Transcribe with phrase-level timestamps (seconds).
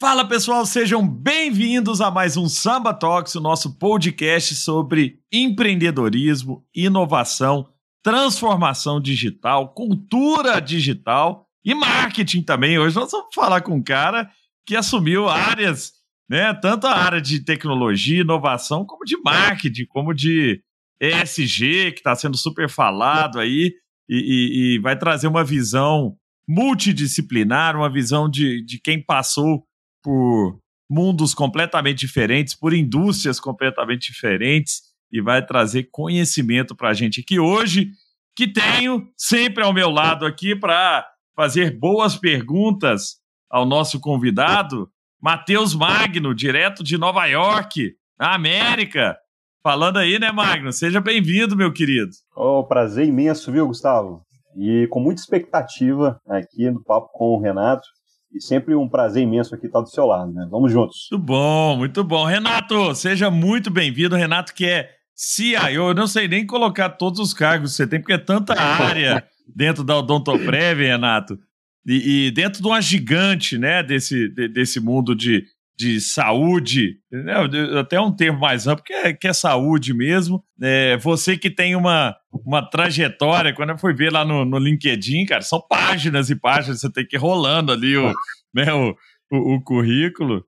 [0.00, 7.68] Fala pessoal, sejam bem-vindos a mais um Samba Talks, o nosso podcast sobre empreendedorismo, inovação,
[8.02, 12.78] transformação digital, cultura digital e marketing também.
[12.78, 14.30] Hoje nós vamos falar com um cara
[14.64, 15.92] que assumiu áreas,
[16.30, 20.62] né, tanto a área de tecnologia, inovação, como de marketing, como de
[20.98, 23.74] ESG, que está sendo super falado aí,
[24.08, 26.16] e, e, e vai trazer uma visão
[26.48, 29.62] multidisciplinar, uma visão de, de quem passou
[30.02, 37.20] por mundos completamente diferentes, por indústrias completamente diferentes e vai trazer conhecimento para a gente
[37.20, 37.90] aqui hoje,
[38.36, 43.16] que tenho sempre ao meu lado aqui para fazer boas perguntas
[43.50, 44.88] ao nosso convidado,
[45.20, 49.16] Matheus Magno, direto de Nova York, na América.
[49.62, 50.72] Falando aí, né, Magno?
[50.72, 52.10] Seja bem-vindo, meu querido.
[52.34, 54.22] Oh, prazer imenso, viu, Gustavo?
[54.56, 57.86] E com muita expectativa aqui no papo com o Renato.
[58.32, 60.46] E sempre um prazer imenso aqui estar do seu lado, né?
[60.50, 61.08] Vamos juntos.
[61.10, 62.24] Muito bom, muito bom.
[62.24, 64.14] Renato, seja muito bem-vindo.
[64.14, 68.00] Renato, que é CIO, eu não sei nem colocar todos os cargos que você tem,
[68.00, 71.38] porque é tanta área dentro da Odontoprev, Renato.
[71.86, 75.44] E, e, dentro de uma gigante, né, desse, de, desse mundo de,
[75.80, 77.32] de saúde, né,
[77.80, 80.44] até um termo mais amplo, que é, que é saúde mesmo.
[80.60, 82.14] É, você que tem uma,
[82.44, 86.82] uma trajetória, quando eu fui ver lá no, no LinkedIn, cara, são páginas e páginas,
[86.82, 88.12] você tem que ir rolando ali o,
[88.54, 88.94] né, o,
[89.32, 90.44] o, o currículo.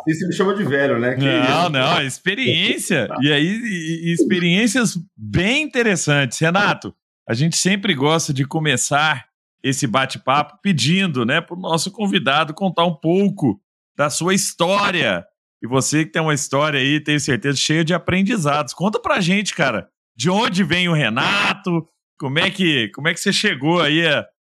[0.00, 1.14] Assim se me chama de velho, né?
[1.14, 3.06] Que não, não, é experiência.
[3.20, 6.40] e aí, e, experiências bem interessantes.
[6.40, 6.92] Renato,
[7.28, 9.26] a gente sempre gosta de começar
[9.62, 13.61] esse bate-papo pedindo, né, para o nosso convidado contar um pouco
[13.96, 15.24] da sua história.
[15.62, 18.74] E você que tem uma história aí, tenho certeza, cheia de aprendizados.
[18.74, 21.86] Conta pra gente, cara, de onde vem o Renato?
[22.18, 24.02] Como é que, como é que você chegou aí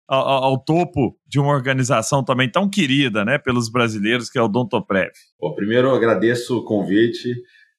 [0.07, 4.47] ao, ao topo de uma organização também tão querida, né, pelos brasileiros, que é o
[4.47, 5.11] Dontoprev?
[5.39, 7.33] Bom, primeiro eu agradeço o convite,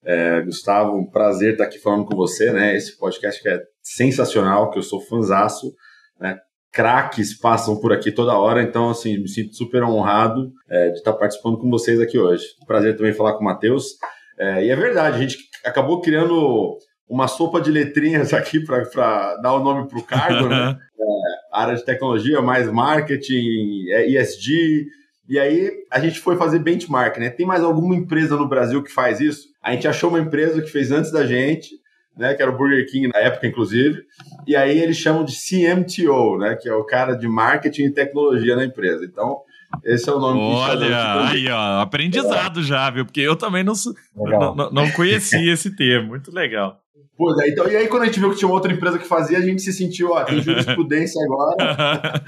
[0.04, 4.70] é, Gustavo, um prazer estar aqui falando com você, né, esse podcast que é sensacional,
[4.70, 5.72] que eu sou fanzaço,
[6.20, 6.38] né,
[6.76, 11.14] craques passam por aqui toda hora, então, assim, me sinto super honrado é, de estar
[11.14, 12.44] participando com vocês aqui hoje.
[12.66, 13.94] Prazer também falar com o Matheus.
[14.38, 16.76] É, e é verdade, a gente acabou criando
[17.08, 20.76] uma sopa de letrinhas aqui para dar o nome para o cargo, né?
[21.00, 24.52] É, área de tecnologia, mais marketing, ESG.
[24.52, 27.30] É, e aí a gente foi fazer benchmark, né?
[27.30, 29.46] Tem mais alguma empresa no Brasil que faz isso?
[29.62, 31.70] A gente achou uma empresa que fez antes da gente,
[32.16, 32.34] né?
[32.34, 34.02] Que era o Burger King na época, inclusive.
[34.46, 36.56] E aí eles chamam de CMTO, né?
[36.56, 39.04] Que é o cara de marketing e tecnologia na empresa.
[39.04, 39.40] Então,
[39.84, 42.62] esse é o nome Olha, que aí, ó, aprendizado é.
[42.62, 43.04] já, viu?
[43.04, 43.74] Porque eu também não,
[44.14, 46.08] não, não conhecia esse termo.
[46.08, 46.80] Muito legal.
[47.16, 49.38] Pois é, então, e aí quando a gente viu que tinha outra empresa que fazia,
[49.38, 52.22] a gente se sentiu, ó, tem jurisprudência agora,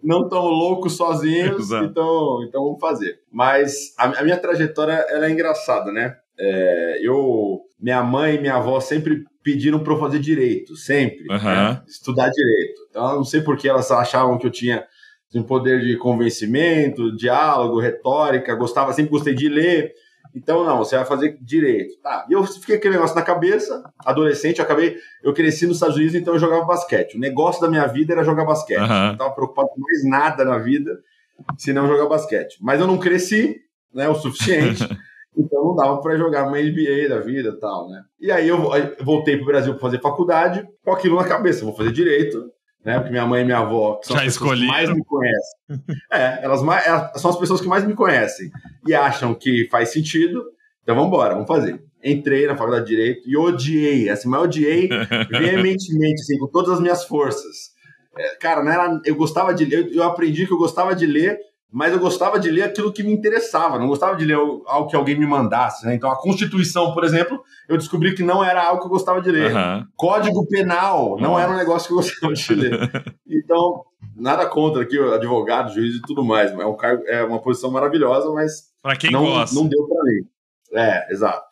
[0.00, 3.18] não tão louco sozinhos, então, então vamos fazer.
[3.32, 6.14] Mas a, a minha trajetória, ela é engraçada, né?
[6.38, 11.44] É, eu, minha mãe e minha avó sempre pediram para eu fazer direito, sempre, uhum.
[11.44, 11.82] né?
[11.86, 12.80] estudar direito.
[12.88, 14.84] Então, eu não sei porque elas achavam que eu tinha
[15.34, 19.92] um poder de convencimento, diálogo, retórica, gostava, sempre gostei de ler.
[20.34, 22.00] Então, não, você vai fazer direito.
[22.02, 22.26] Tá.
[22.28, 26.14] E eu fiquei aquele negócio na cabeça, adolescente, eu acabei, eu cresci nos Estados Unidos,
[26.14, 27.16] então eu jogava basquete.
[27.16, 28.78] O negócio da minha vida era jogar basquete.
[28.78, 28.84] Uhum.
[28.84, 30.98] Eu não estava preocupado com mais nada na vida,
[31.58, 32.56] senão jogar basquete.
[32.60, 33.56] Mas eu não cresci,
[33.92, 34.84] né, o suficiente.
[35.36, 38.02] então não dava para jogar uma NBA da vida e tal, né?
[38.20, 38.58] E aí eu
[39.02, 42.50] voltei para o Brasil para fazer faculdade, com aquilo na cabeça, vou fazer direito,
[42.84, 42.98] né?
[42.98, 45.58] Porque minha mãe e minha avó são Já as pessoas que mais me conhecem.
[46.12, 48.50] é, elas, mais, elas são as pessoas que mais me conhecem
[48.86, 50.44] e acham que faz sentido.
[50.82, 51.82] Então vamos embora, vamos fazer.
[52.02, 54.88] Entrei na faculdade de Direito e odiei, assim, mas odiei
[55.30, 57.72] veementemente, assim, com todas as minhas forças.
[58.16, 61.38] É, cara, não era, eu gostava de ler, eu aprendi que eu gostava de ler
[61.74, 64.94] mas eu gostava de ler aquilo que me interessava, não gostava de ler algo que
[64.94, 65.84] alguém me mandasse.
[65.84, 65.96] Né?
[65.96, 69.28] Então, a Constituição, por exemplo, eu descobri que não era algo que eu gostava de
[69.28, 69.52] ler.
[69.52, 69.84] Uhum.
[69.96, 72.78] Código Penal não era um negócio que eu gostava de ler.
[73.26, 73.84] Então,
[74.16, 76.50] nada contra aqui, advogado, juiz e tudo mais.
[76.52, 79.54] É, um cargo, é uma posição maravilhosa, mas pra quem não, gosta.
[79.54, 80.24] não deu para ler.
[80.72, 81.44] É, exato.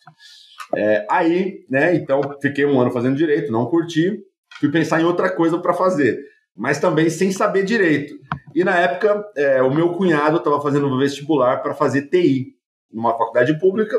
[0.75, 4.17] É, aí, né, então, fiquei um ano fazendo direito, não curti,
[4.59, 6.19] fui pensar em outra coisa para fazer,
[6.57, 8.15] mas também sem saber direito.
[8.55, 12.55] E na época, é, o meu cunhado estava fazendo um vestibular para fazer TI.
[12.93, 13.97] numa faculdade pública,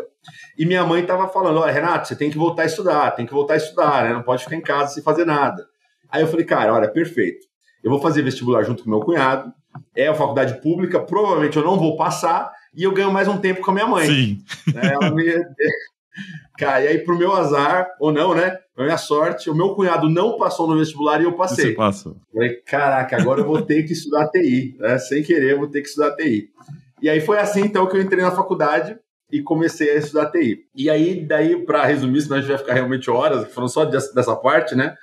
[0.58, 3.34] e minha mãe estava falando: olha, Renato, você tem que voltar a estudar, tem que
[3.34, 4.14] voltar a estudar, né?
[4.14, 5.66] Não pode ficar em casa sem fazer nada.
[6.10, 7.48] Aí eu falei, cara, olha, perfeito.
[7.84, 9.52] Eu vou fazer vestibular junto com meu cunhado,
[9.96, 13.62] é a faculdade pública, provavelmente eu não vou passar, e eu ganho mais um tempo
[13.62, 14.06] com a minha mãe.
[14.06, 14.38] Sim.
[14.74, 14.94] Né?
[14.94, 15.26] Ela me...
[16.58, 18.60] Cara, e aí, pro meu azar, ou não, né?
[18.76, 21.68] Pra minha sorte, o meu cunhado não passou no vestibular e eu passei.
[21.68, 22.16] Você passou.
[22.32, 24.98] Falei, caraca, agora eu vou ter que estudar TI, né?
[25.00, 26.50] Sem querer, eu vou ter que estudar TI.
[27.02, 28.98] E aí foi assim, então, que eu entrei na faculdade
[29.32, 30.60] e comecei a estudar TI.
[30.76, 34.36] E aí, daí, para resumir, senão a gente vai ficar realmente horas falando só dessa
[34.36, 34.96] parte, né?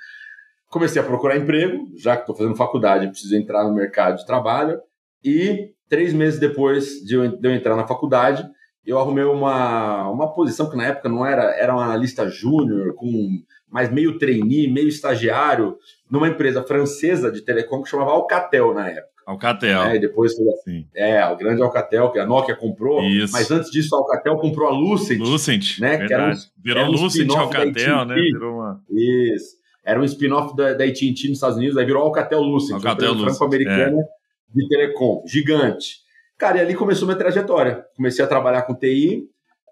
[0.69, 4.79] Comecei a procurar emprego, já que estou fazendo faculdade, preciso entrar no mercado de trabalho.
[5.23, 8.49] E três meses depois de eu, de eu entrar na faculdade,
[8.85, 13.41] eu arrumei uma, uma posição que na época não era, era um analista júnior, com
[13.69, 15.77] mais meio trainee, meio estagiário,
[16.09, 19.11] numa empresa francesa de telecom que chamava Alcatel na época.
[19.25, 19.83] Alcatel.
[19.83, 20.87] É, e depois Sim.
[20.93, 23.03] é, o grande Alcatel, que a Nokia comprou.
[23.03, 23.31] Isso.
[23.31, 25.19] Mas antes disso, a Alcatel comprou a Lucent.
[25.19, 25.97] Lucent, né?
[25.97, 26.07] Verdade.
[26.07, 28.15] Que era um, Virou era um Lucent Alcatel, né?
[28.15, 28.81] Virou uma...
[28.89, 29.61] Isso.
[29.85, 32.75] Era um spin-off da, da AT&T nos Estados Unidos, aí virou Alcatel Lucent.
[32.75, 33.29] Alcatel Lucent.
[33.29, 34.55] Franco-americana é.
[34.55, 36.01] de telecom, gigante.
[36.41, 37.85] Cara, e ali começou minha trajetória.
[37.95, 39.25] Comecei a trabalhar com TI.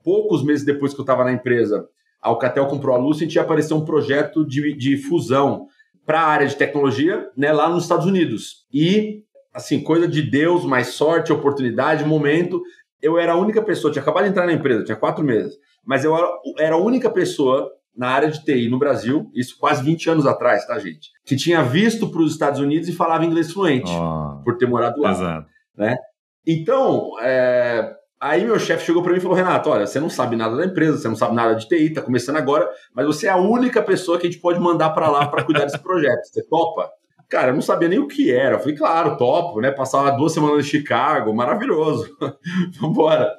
[0.03, 1.87] Poucos meses depois que eu estava na empresa,
[2.21, 5.65] a Alcatel comprou a Lucent e apareceu um projeto de, de fusão
[6.05, 8.67] para a área de tecnologia, né, lá nos Estados Unidos.
[8.71, 12.61] E, assim, coisa de Deus, mais sorte, oportunidade, momento.
[13.01, 16.05] Eu era a única pessoa, tinha acabado de entrar na empresa, tinha quatro meses, mas
[16.05, 16.15] eu
[16.59, 17.67] era, a única pessoa
[17.97, 21.09] na área de TI no Brasil, isso quase 20 anos atrás, tá, gente?
[21.25, 25.01] Que tinha visto para os Estados Unidos e falava inglês fluente, oh, por ter morado
[25.01, 25.11] lá.
[25.11, 25.47] Exato.
[25.75, 25.95] Né?
[26.47, 30.35] Então, é, aí meu chefe chegou para mim e falou: Renato, olha, você não sabe
[30.35, 33.29] nada da empresa, você não sabe nada de TI, tá começando agora, mas você é
[33.29, 36.23] a única pessoa que a gente pode mandar para lá para cuidar desse projeto.
[36.25, 36.89] Você topa?
[37.29, 38.55] Cara, eu não sabia nem o que era.
[38.55, 39.69] Eu falei, claro, topo, né?
[39.69, 42.09] Passava duas semanas em Chicago, maravilhoso.
[42.81, 43.31] Vambora.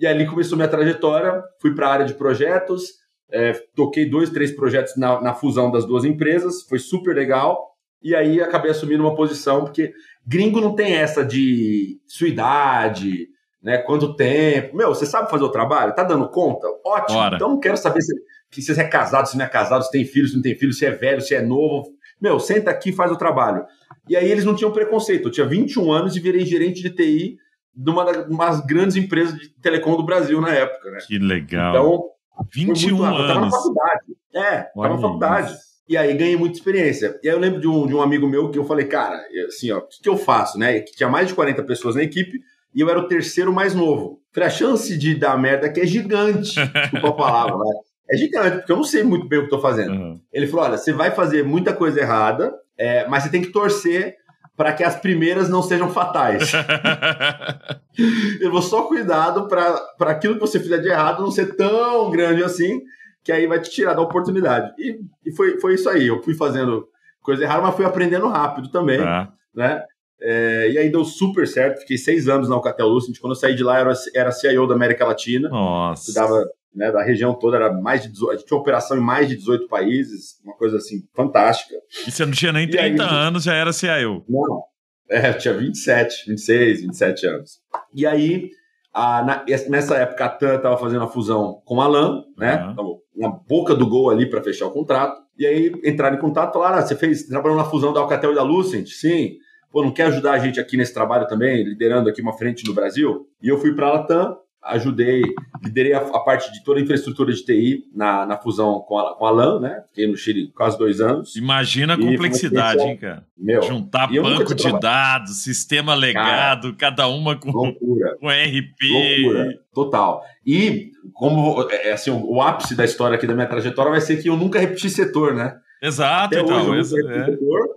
[0.00, 2.92] E ali começou minha trajetória, fui para a área de projetos,
[3.30, 7.67] é, toquei dois, três projetos na, na fusão das duas empresas, foi super legal.
[8.02, 9.92] E aí acabei assumindo uma posição, porque
[10.26, 13.28] Gringo não tem essa de sua idade,
[13.62, 13.78] né?
[13.78, 14.76] Quanto tempo.
[14.76, 15.94] Meu, você sabe fazer o trabalho?
[15.94, 16.66] Tá dando conta?
[16.84, 17.18] Ótimo.
[17.18, 17.36] Ora.
[17.36, 18.14] Então não quero saber se,
[18.50, 20.72] se você é casado, se não é casado, se tem filho, se não tem filho,
[20.72, 21.88] se é velho, se é novo.
[22.20, 23.64] Meu, senta aqui e faz o trabalho.
[24.08, 25.28] E aí eles não tinham preconceito.
[25.28, 27.36] Eu tinha 21 anos e virei gerente de TI
[27.74, 30.98] de uma das grandes empresas de telecom do Brasil na época, né?
[31.06, 31.70] Que legal.
[31.70, 32.04] Então,
[32.52, 33.20] 21 anos.
[33.20, 34.04] Eu tava na faculdade.
[34.34, 35.52] É, tava na faculdade.
[35.52, 35.67] Isso.
[35.88, 37.18] E aí ganhei muita experiência.
[37.22, 39.70] E aí eu lembro de um, de um amigo meu que eu falei, cara, assim,
[39.70, 40.80] ó, o que, que eu faço, né?
[40.80, 42.40] Que tinha mais de 40 pessoas na equipe
[42.74, 44.20] e eu era o terceiro mais novo.
[44.32, 46.54] Falei, a chance de dar merda aqui é gigante,
[46.92, 47.72] desculpa a palavra, né?
[48.10, 49.92] É gigante, porque eu não sei muito bem o que estou fazendo.
[49.92, 50.20] Uhum.
[50.32, 54.16] Ele falou: olha, você vai fazer muita coisa errada, é, mas você tem que torcer
[54.56, 56.52] para que as primeiras não sejam fatais.
[58.40, 62.42] eu vou só cuidado para aquilo que você fizer de errado não ser tão grande
[62.42, 62.80] assim
[63.28, 64.72] que aí vai te tirar da oportunidade.
[64.78, 66.06] E, e foi, foi isso aí.
[66.06, 66.88] Eu fui fazendo
[67.20, 69.28] coisa errada, mas fui aprendendo rápido também, é.
[69.54, 69.84] né?
[70.18, 71.80] É, e aí deu super certo.
[71.80, 73.18] Fiquei seis anos na Alcatel Lucent.
[73.20, 75.50] Quando eu saí de lá, era, era CIO da América Latina.
[75.50, 76.06] Nossa.
[76.06, 76.42] Cuidava
[76.74, 79.36] né, da região toda, era mais de 18, a gente tinha operação em mais de
[79.36, 81.74] 18 países, uma coisa assim, fantástica.
[82.06, 84.24] E você não tinha nem 30 aí, anos, já era CIO.
[84.26, 84.62] Não,
[85.10, 87.58] é, eu tinha 27, 26, 27 anos.
[87.94, 88.50] E aí,
[88.92, 92.64] a, na, nessa época, a TAM estava fazendo a fusão com a LAN, né?
[92.64, 92.70] Uhum.
[92.72, 95.20] Então, na boca do gol ali para fechar o contrato.
[95.38, 98.32] E aí entraram em contato e falaram: ah, você fez, trabalhou na fusão da Alcatel
[98.32, 98.88] e da Lucent?
[98.88, 99.36] Sim.
[99.70, 102.72] Pô, não quer ajudar a gente aqui nesse trabalho também, liderando aqui uma frente no
[102.72, 103.26] Brasil?
[103.42, 105.22] E eu fui para a Latam, ajudei,
[105.62, 109.14] liderei a, a, parte de toda a infraestrutura de TI na, na fusão com a,
[109.14, 109.82] com a LAN, né?
[109.88, 111.36] Fiquei no Chile quase dois anos.
[111.36, 113.24] Imagina a complexidade, hein, cara?
[113.36, 119.22] Meu, Juntar banco de dados, sistema legado, cara, cada uma com, loucura, com RP.
[119.22, 120.22] Loucura, total.
[120.44, 124.00] E como é, é, assim, o, o, ápice da história aqui da minha trajetória vai
[124.00, 125.56] ser que eu nunca repeti setor, né?
[125.80, 126.70] Exato, Até então.
[126.70, 127.34] Hoje eu nunca repeti é.
[127.36, 127.67] setor,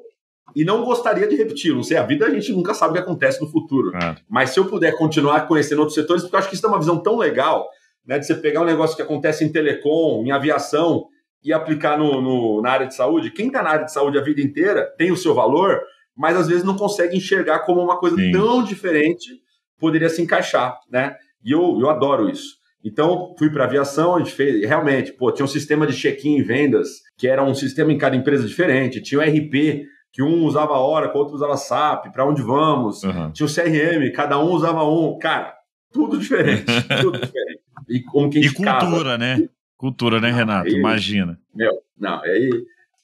[0.55, 1.74] e não gostaria de repetir.
[1.74, 3.96] Não sei, a vida a gente nunca sabe o que acontece no futuro.
[3.96, 4.15] É.
[4.29, 6.79] Mas se eu puder continuar conhecendo outros setores, porque eu acho que isso é uma
[6.79, 7.67] visão tão legal,
[8.05, 8.20] né?
[8.20, 11.08] De você pegar um negócio que acontece em telecom, em aviação,
[11.43, 13.31] e aplicar no, no na área de saúde.
[13.31, 15.81] Quem está na área de saúde a vida inteira tem o seu valor,
[16.15, 18.31] mas às vezes não consegue enxergar como uma coisa Sim.
[18.31, 19.41] tão diferente
[19.79, 21.15] poderia se encaixar, né?
[21.43, 22.62] E eu, eu adoro isso.
[22.84, 26.43] Então, fui para aviação, a gente fez, realmente, pô, tinha um sistema de check-in e
[26.43, 30.77] vendas, que era um sistema em cada empresa diferente, tinha o RP, que um usava
[30.77, 33.32] Oracle, outro usava SAP, para onde vamos, uhum.
[33.32, 35.56] tinha o CRM, cada um usava um, cara,
[35.91, 36.65] tudo diferente,
[37.01, 37.62] tudo diferente.
[37.88, 39.50] E como que E cultura, casa, né?
[39.77, 40.68] Cultura, né, Renato?
[40.68, 41.39] Aí, Imagina.
[41.56, 42.50] Meu, não, aí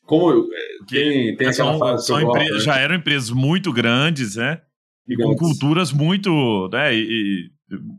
[0.07, 0.47] como
[0.87, 2.59] quem tem aquela são, são gosto, né?
[2.59, 4.61] já eram empresas muito grandes, né?
[5.07, 6.95] E com culturas muito, né?
[6.95, 7.49] E,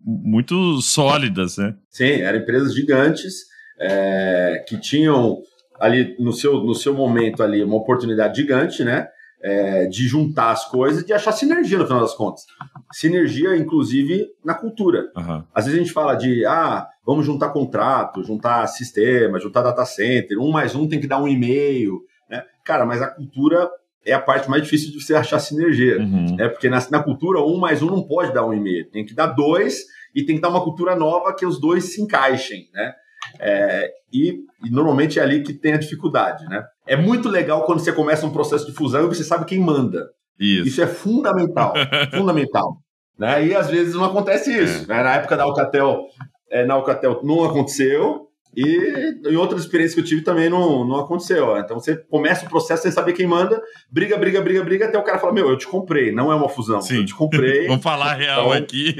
[0.05, 1.75] muito sólidas, né?
[1.91, 3.45] Sim, eram empresas gigantes
[3.79, 5.43] é, que tinham
[5.79, 9.09] ali no seu, no seu momento ali uma oportunidade gigante, né?
[9.41, 12.45] É, de juntar as coisas e de achar sinergia no final das contas.
[12.93, 15.13] Sinergia, inclusive, na cultura.
[15.17, 15.45] Uhum.
[15.55, 20.41] Às vezes a gente fala de, ah, vamos juntar contrato, juntar sistema, juntar data center,
[20.41, 22.01] um mais um tem que dar um e-mail.
[22.29, 22.43] Né?
[22.65, 23.71] Cara, mas a cultura
[24.05, 25.99] é a parte mais difícil de você achar sinergia.
[26.01, 26.35] Uhum.
[26.35, 26.49] Né?
[26.49, 29.27] Porque na, na cultura, um mais um não pode dar um e-mail, tem que dar
[29.29, 32.69] dois e tem que dar uma cultura nova que os dois se encaixem.
[32.73, 32.93] Né?
[33.39, 36.65] É, e, e, normalmente é ali que tem a dificuldade, né?
[36.87, 40.09] É muito legal quando você começa um processo de fusão e você sabe quem manda.
[40.39, 41.75] Isso, isso é fundamental,
[42.15, 42.79] fundamental.
[43.19, 43.47] Né?
[43.47, 44.85] E às vezes não acontece isso.
[44.85, 44.87] É.
[44.87, 45.03] Né?
[45.03, 46.07] Na época da Alcatel,
[46.51, 50.97] é, na Alcatel não aconteceu, e em outras experiências que eu tive também não, não
[50.97, 51.57] aconteceu.
[51.59, 55.05] Então você começa o processo sem saber quem manda, briga, briga, briga, briga, até o
[55.05, 56.81] cara fala: Meu, eu te comprei, não é uma fusão.
[56.81, 56.97] Sim.
[56.97, 57.67] Eu te comprei.
[57.69, 58.95] Vamos falar real então, aqui.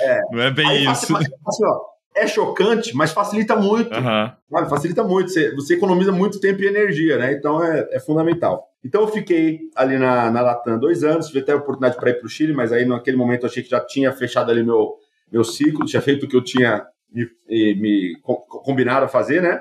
[0.00, 0.20] É.
[0.32, 1.16] Não é bem Aí, isso.
[1.16, 1.80] assim, ó,
[2.22, 3.90] é chocante, mas facilita muito.
[3.94, 4.68] Uhum.
[4.68, 5.30] Facilita muito.
[5.30, 7.32] Você, você, economiza muito tempo e energia, né?
[7.32, 8.66] Então é, é fundamental.
[8.84, 12.14] Então eu fiquei ali na, na Latam dois anos, tive até a oportunidade para ir
[12.14, 14.94] para o Chile, mas aí naquele momento eu achei que já tinha fechado ali meu,
[15.30, 19.60] meu ciclo, tinha feito o que eu tinha me, me combinado a fazer, né?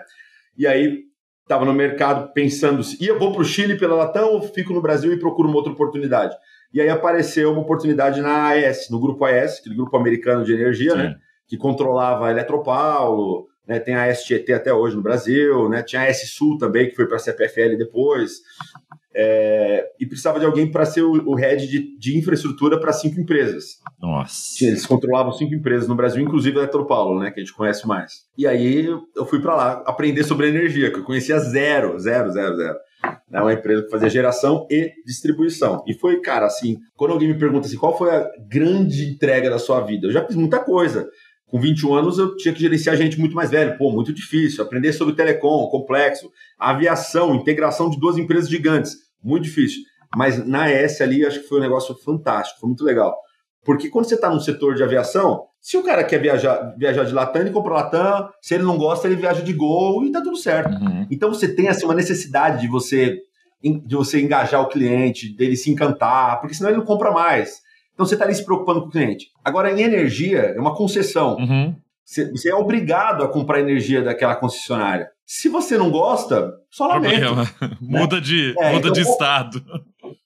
[0.58, 1.04] E aí
[1.44, 4.82] estava no mercado pensando se ia vou para o Chile pela Latam ou fico no
[4.82, 6.36] Brasil e procuro uma outra oportunidade.
[6.74, 10.92] E aí apareceu uma oportunidade na AES, no grupo AES, aquele grupo americano de energia?
[10.92, 10.98] Sim.
[10.98, 11.16] né?
[11.48, 16.06] Que controlava a Eletropaulo, né, tem a STT até hoje no Brasil, né, tinha a
[16.06, 18.42] S Sul também, que foi para a CPFL depois,
[19.14, 23.20] é, e precisava de alguém para ser o, o, head de, de infraestrutura para cinco
[23.20, 23.80] empresas.
[24.00, 24.64] Nossa.
[24.64, 28.28] Eles controlavam cinco empresas no Brasil, inclusive a Eletropaulo, né, que a gente conhece mais.
[28.38, 32.56] E aí eu fui para lá aprender sobre energia, que eu conhecia zero, zero, zero,
[32.56, 32.78] zero.
[33.32, 35.84] É uma empresa que fazia geração e distribuição.
[35.88, 39.60] E foi, cara, assim, quando alguém me pergunta assim, qual foi a grande entrega da
[39.60, 40.08] sua vida?
[40.08, 41.10] Eu já fiz muita coisa
[41.48, 43.78] com 21 anos eu tinha que gerenciar gente muito mais velho.
[43.78, 44.64] Pô, muito difícil.
[44.64, 46.30] Aprender sobre telecom, complexo.
[46.60, 48.98] Aviação, integração de duas empresas gigantes.
[49.24, 49.82] Muito difícil.
[50.16, 52.60] Mas na S ali, acho que foi um negócio fantástico.
[52.60, 53.16] Foi muito legal.
[53.64, 57.14] Porque quando você está no setor de aviação, se o cara quer viajar, viajar de
[57.14, 58.30] Latam, ele compra Latam.
[58.42, 60.72] Se ele não gosta, ele viaja de Gol e tá tudo certo.
[60.74, 61.08] Uhum.
[61.10, 63.22] Então você tem assim, uma necessidade de você
[63.62, 67.60] de você engajar o cliente, dele se encantar, porque senão ele não compra mais.
[67.98, 69.32] Então você está ali se preocupando com o cliente.
[69.44, 71.36] Agora, em energia, é uma concessão.
[71.38, 71.76] Uhum.
[72.06, 75.10] Você é obrigado a comprar energia daquela concessionária.
[75.26, 77.34] Se você não gosta, só lamento.
[77.82, 78.00] Né?
[78.00, 79.64] muda de, é, muda então, de estado.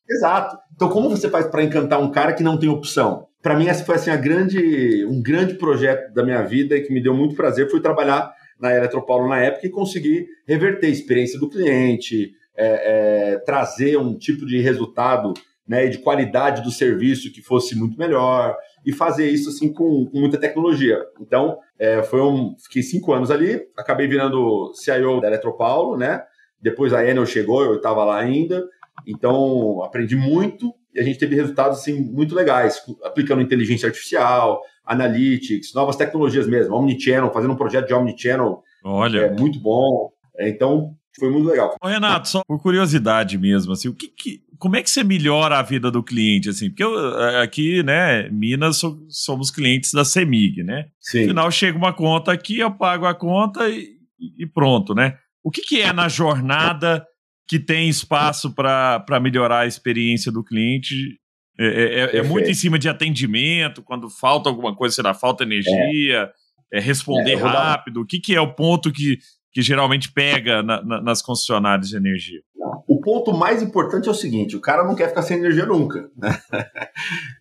[0.07, 0.57] Exato.
[0.75, 3.25] Então, como você faz para encantar um cara que não tem opção?
[3.41, 6.91] Para mim, essa foi assim, a grande, um grande projeto da minha vida e que
[6.93, 7.71] me deu muito prazer.
[7.71, 13.37] Foi trabalhar na Eletropaulo na época e conseguir reverter a experiência do cliente, é, é,
[13.39, 15.33] trazer um tipo de resultado
[15.71, 20.05] né, e de qualidade do serviço que fosse muito melhor e fazer isso assim com,
[20.05, 20.99] com muita tecnologia.
[21.21, 26.23] Então, é, foi um, fiquei cinco anos ali, acabei virando CIO da Eletropaulo, né?
[26.61, 28.67] Depois a Enel chegou, eu estava lá ainda,
[29.07, 35.73] então aprendi muito e a gente teve resultados assim muito legais, aplicando inteligência artificial, analytics,
[35.73, 40.11] novas tecnologias mesmo, omnichannel, fazendo um projeto de omnichannel, Olha, é muito bom.
[40.37, 41.75] É, então foi muito legal.
[41.81, 45.57] Ô, Renato, só por curiosidade mesmo, assim, o que, que como é que você melhora
[45.57, 46.69] a vida do cliente, assim?
[46.69, 50.85] Porque eu, aqui, né, Minas, somos clientes da Semig, né?
[50.99, 51.23] Sim.
[51.23, 53.97] Afinal, chega uma conta aqui, eu pago a conta e,
[54.37, 55.17] e pronto, né?
[55.43, 57.03] O que, que é na jornada
[57.47, 61.19] que tem espaço para melhorar a experiência do cliente?
[61.59, 65.43] É, é, é, é, muito em cima de atendimento, quando falta alguma coisa, será falta
[65.43, 66.31] energia,
[66.71, 67.95] é, é responder rápido.
[67.95, 68.01] Dar...
[68.01, 69.17] O que, que é o ponto que,
[69.51, 72.41] que geralmente pega na, na, nas concessionárias de energia?
[72.87, 76.09] O ponto mais importante é o seguinte: o cara não quer ficar sem energia nunca.
[76.17, 76.37] Né?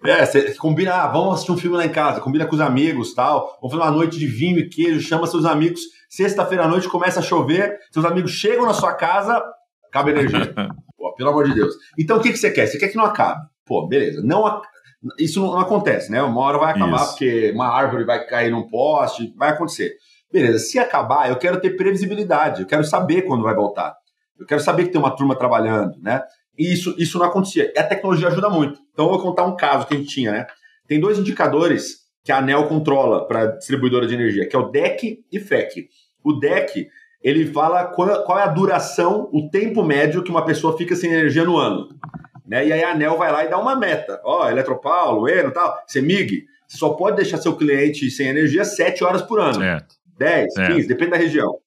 [0.03, 3.13] É, você combina, ah, vamos assistir um filme lá em casa, combina com os amigos
[3.13, 5.81] tal, vamos fazer uma noite de vinho e queijo, chama seus amigos.
[6.09, 9.43] Sexta-feira à noite começa a chover, seus amigos chegam na sua casa,
[9.87, 10.55] acaba a energia.
[10.97, 11.75] Pô, pelo amor de Deus.
[11.99, 12.67] Então o que, que você quer?
[12.67, 13.41] Você quer que não acabe?
[13.67, 14.23] Pô, beleza.
[14.23, 14.63] Não,
[15.19, 16.23] isso não, acontece, né?
[16.23, 17.11] Uma hora vai acabar isso.
[17.11, 19.93] porque uma árvore vai cair num poste, vai acontecer.
[20.33, 23.97] Beleza, se acabar, eu quero ter previsibilidade, eu quero saber quando vai voltar.
[24.39, 26.23] Eu quero saber que tem uma turma trabalhando, né?
[26.57, 27.73] E isso, isso não acontecia.
[27.75, 28.81] E a tecnologia ajuda muito.
[28.93, 30.47] Então, eu vou contar um caso que a gente tinha, né?
[30.87, 35.25] Tem dois indicadores que a ANEL controla para distribuidora de energia, que é o DEC
[35.33, 35.89] e FEC.
[36.23, 36.89] O DEC,
[37.23, 41.13] ele fala qual, qual, é a duração, o tempo médio que uma pessoa fica sem
[41.13, 41.89] energia no ano.
[42.47, 42.67] Né?
[42.67, 44.21] E aí a ANEL vai lá e dá uma meta.
[44.25, 49.03] Ó, oh, Eletropaulo, Eno tal, CEMIG, você só pode deixar seu cliente sem energia 7
[49.03, 49.61] horas por ano.
[49.61, 50.00] Certo.
[50.21, 50.75] 10, certo.
[50.75, 51.59] 15, depende da região.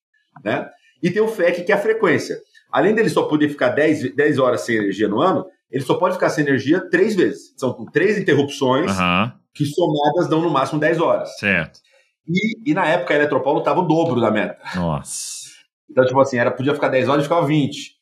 [0.43, 0.69] Né?
[1.01, 2.37] E tem o FEC, que é a frequência.
[2.71, 6.13] Além dele só poder ficar 10, 10 horas sem energia no ano, ele só pode
[6.13, 7.53] ficar sem energia três vezes.
[7.57, 9.31] São três interrupções uhum.
[9.53, 11.37] que somadas dão no máximo 10 horas.
[11.37, 11.79] Certo.
[12.27, 14.57] E, e na época a Eletropaulo estava o dobro da meta.
[14.75, 15.43] Nossa.
[15.89, 17.93] Então, tipo assim, era, podia ficar 10 horas e ficava 20.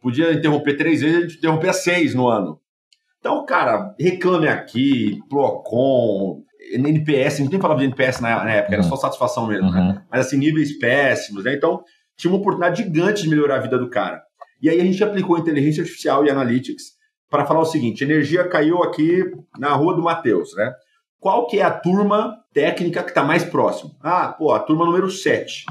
[0.00, 2.60] Podia interromper três vezes, a gente interrompia seis no ano.
[3.18, 8.74] Então, cara, reclame aqui, Procon, NPS, a gente nem falava de NPS na, na época,
[8.74, 9.80] era só satisfação mesmo, né?
[9.80, 9.88] Uhum.
[9.88, 10.02] né?
[10.10, 11.54] Mas assim, níveis péssimos, né?
[11.54, 11.82] Então,
[12.16, 14.22] tinha uma oportunidade gigante de melhorar a vida do cara.
[14.60, 16.98] E aí a gente aplicou inteligência artificial e analytics
[17.30, 19.24] para falar o seguinte: energia caiu aqui
[19.58, 20.72] na rua do Matheus, né?
[21.20, 23.90] Qual que é a turma técnica que está mais próximo?
[24.02, 25.64] Ah, pô, a turma número 7.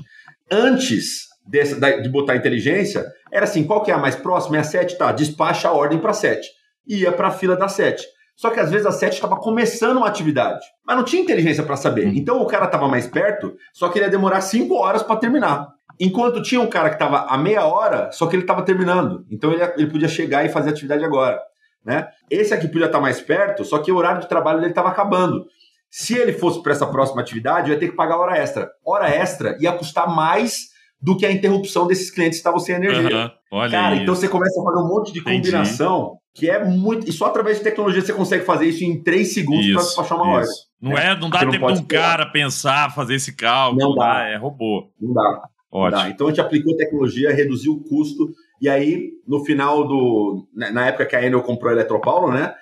[0.52, 4.58] Antes dessa, de botar inteligência, era assim, qual que é a mais próxima?
[4.58, 6.48] É a 7, tá, despacha a ordem para 7.
[6.86, 8.06] Ia para a fila da 7.
[8.38, 11.76] Só que às vezes a 7 estava começando uma atividade, mas não tinha inteligência para
[11.76, 12.16] saber.
[12.16, 15.68] Então o cara estava mais perto, só que ele ia demorar 5 horas para terminar.
[16.00, 19.26] Enquanto tinha um cara que estava a meia hora, só que ele estava terminando.
[19.32, 21.42] Então ele, ele podia chegar e fazer a atividade agora.
[21.84, 22.08] Né?
[22.30, 25.48] Esse aqui podia estar mais perto, só que o horário de trabalho dele estava acabando.
[25.90, 28.70] Se ele fosse para essa próxima atividade, ia ter que pagar hora extra.
[28.86, 30.68] Hora extra ia custar mais
[31.02, 33.26] do que a interrupção desses clientes que estavam sem energia.
[33.26, 33.32] Uhum.
[33.52, 34.04] Olha Cara, isso.
[34.04, 35.38] então você começa a fazer um monte de Entendi.
[35.52, 37.10] combinação que é muito.
[37.10, 40.42] E só através de tecnologia você consegue fazer isso em 3 segundos para despachar uma
[40.42, 40.68] isso.
[40.82, 43.82] Não, é, não dá Você não tempo de um cara pensar, fazer esse cálculo.
[43.82, 44.24] Não dá.
[44.24, 44.34] né?
[44.34, 44.92] É robô.
[45.00, 45.42] Não dá.
[45.72, 46.02] Não Ótimo.
[46.02, 46.10] dá.
[46.10, 48.30] Então a gente aplicou tecnologia, reduziu o custo.
[48.62, 50.48] E aí, no final do.
[50.54, 52.54] Na época que a Enel comprou a Eletropaulo, né?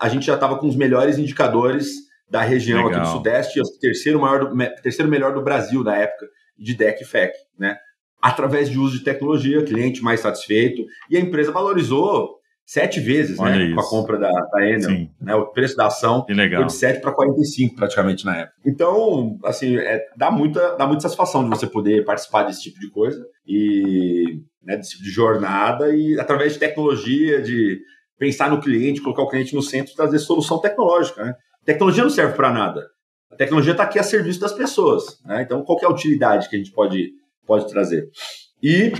[0.00, 3.04] A gente já estava com os melhores indicadores da região aqui Legal.
[3.04, 7.02] do Sudeste, e o terceiro, maior do, terceiro melhor do Brasil na época, de DEC
[7.02, 7.76] e FEC, né?
[8.20, 13.56] Através de uso de tecnologia, cliente mais satisfeito, e a empresa valorizou sete vezes, Olha
[13.56, 13.64] né?
[13.66, 13.74] isso.
[13.74, 14.90] Com a compra da, da Enel.
[14.90, 18.56] Sim, Né, o preço da ação foi de 7 para 45 praticamente na época.
[18.64, 22.90] Então, assim, é, dá, muita, dá muita satisfação de você poder participar desse tipo de
[22.90, 27.80] coisa e né, desse tipo de jornada e através de tecnologia, de
[28.18, 31.22] pensar no cliente, colocar o cliente no centro, trazer solução tecnológica.
[31.22, 31.34] Né?
[31.64, 32.93] Tecnologia não serve para nada.
[33.34, 35.20] A tecnologia está aqui a serviço das pessoas.
[35.24, 35.42] Né?
[35.42, 37.10] Então, qual é a utilidade que a gente pode,
[37.44, 38.08] pode trazer?
[38.62, 38.92] E,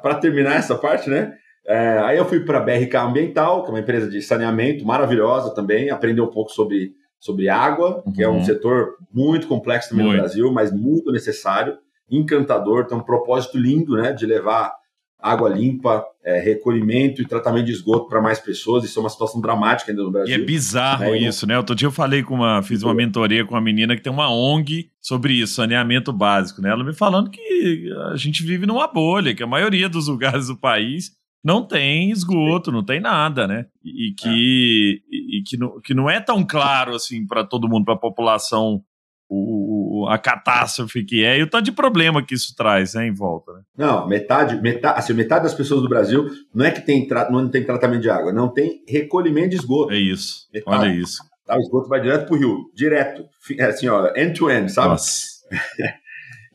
[0.00, 1.34] para terminar essa parte, né?
[1.66, 5.54] É, aí eu fui para a BRK Ambiental, que é uma empresa de saneamento maravilhosa
[5.54, 8.44] também, aprender um pouco sobre, sobre água, que é um Uhum.
[8.44, 10.16] setor muito complexo também Muito.
[10.16, 11.76] no Brasil, mas muito necessário,
[12.10, 14.72] encantador, tem um propósito lindo né, de levar
[15.20, 18.84] água limpa, é, recolhimento e tratamento de esgoto para mais pessoas.
[18.84, 20.34] Isso é uma situação dramática ainda no E Brasil.
[20.34, 21.56] é bizarro É, isso, né?
[21.56, 22.62] Outro dia eu falei com uma.
[22.62, 26.70] Fiz uma mentoria com uma menina que tem uma ONG sobre isso, saneamento básico, né?
[26.70, 30.56] Ela me falando que a gente vive numa bolha, que a maioria dos lugares do
[30.56, 31.12] país
[31.44, 33.66] não tem esgoto, não tem nada, né?
[33.84, 37.68] E, e que, e, e que, não, que não é tão claro assim para todo
[37.68, 38.82] mundo, para a população,
[39.28, 43.06] o, o- a catástrofe que é e o tanto de problema que isso traz né,
[43.06, 43.52] em volta.
[43.52, 43.60] Né?
[43.76, 47.64] Não, metade, metade, assim, metade das pessoas do Brasil não é que tem, não tem
[47.64, 49.92] tratamento de água, não tem recolhimento de esgoto.
[49.92, 50.48] É isso.
[50.52, 50.76] Metade.
[50.76, 51.22] Olha isso.
[51.44, 51.56] Tá?
[51.56, 53.24] O esgoto vai direto pro rio, direto.
[53.58, 54.88] É Assim, ó, end-to-end, sabe?
[54.88, 55.26] Nossa.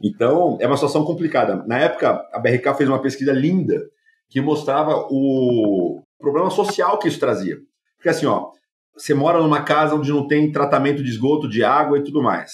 [0.03, 1.63] Então, é uma situação complicada.
[1.67, 3.79] Na época, a BRK fez uma pesquisa linda
[4.29, 7.57] que mostrava o problema social que isso trazia.
[7.97, 8.47] Porque assim, ó,
[8.97, 12.51] você mora numa casa onde não tem tratamento de esgoto, de água e tudo mais,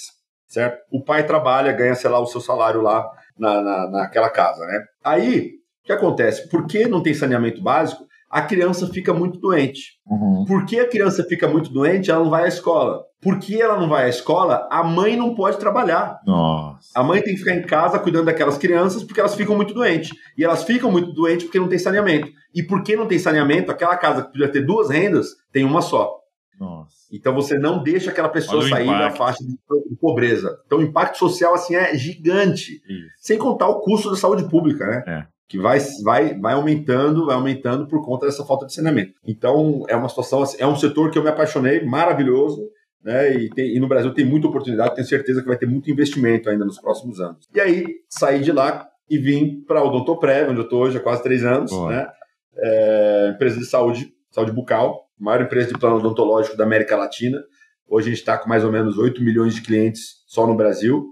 [0.48, 0.80] certo?
[0.92, 4.84] O pai trabalha, ganha, sei lá, o seu salário lá na, na, naquela casa, né?
[5.04, 5.52] Aí,
[5.84, 6.50] o que acontece?
[6.50, 10.00] Porque não tem saneamento básico, a criança fica muito doente.
[10.06, 10.46] Uhum.
[10.46, 13.04] Por que a criança fica muito doente, ela não vai à escola?
[13.22, 16.20] Porque ela não vai à escola, a mãe não pode trabalhar.
[16.26, 16.90] Nossa.
[16.94, 20.12] A mãe tem que ficar em casa cuidando daquelas crianças porque elas ficam muito doentes.
[20.38, 22.28] E elas ficam muito doentes porque não tem saneamento.
[22.54, 26.20] E porque não tem saneamento, aquela casa que podia ter duas rendas, tem uma só.
[26.60, 26.97] Nossa.
[27.12, 30.60] Então você não deixa aquela pessoa sair da faixa de pobreza.
[30.66, 32.74] Então o impacto social assim é gigante.
[32.74, 33.08] Isso.
[33.20, 35.04] Sem contar o custo da saúde pública, né?
[35.08, 35.38] É.
[35.48, 39.14] Que vai, vai, vai aumentando, vai aumentando por conta dessa falta de saneamento.
[39.26, 42.62] Então, é uma situação, assim, é um setor que eu me apaixonei, maravilhoso,
[43.02, 43.34] né?
[43.34, 46.50] E, tem- e no Brasil tem muita oportunidade, tenho certeza que vai ter muito investimento
[46.50, 47.48] ainda nos próximos anos.
[47.56, 51.00] E aí, saí de lá e vim para o Odontoprev, onde eu estou hoje há
[51.00, 51.92] quase três anos, Boa.
[51.92, 52.08] né?
[52.58, 57.38] É, empresa de saúde, saúde bucal, maior empresa de plano odontológico da América Latina.
[57.88, 61.06] Hoje a gente está com mais ou menos 8 milhões de clientes só no Brasil.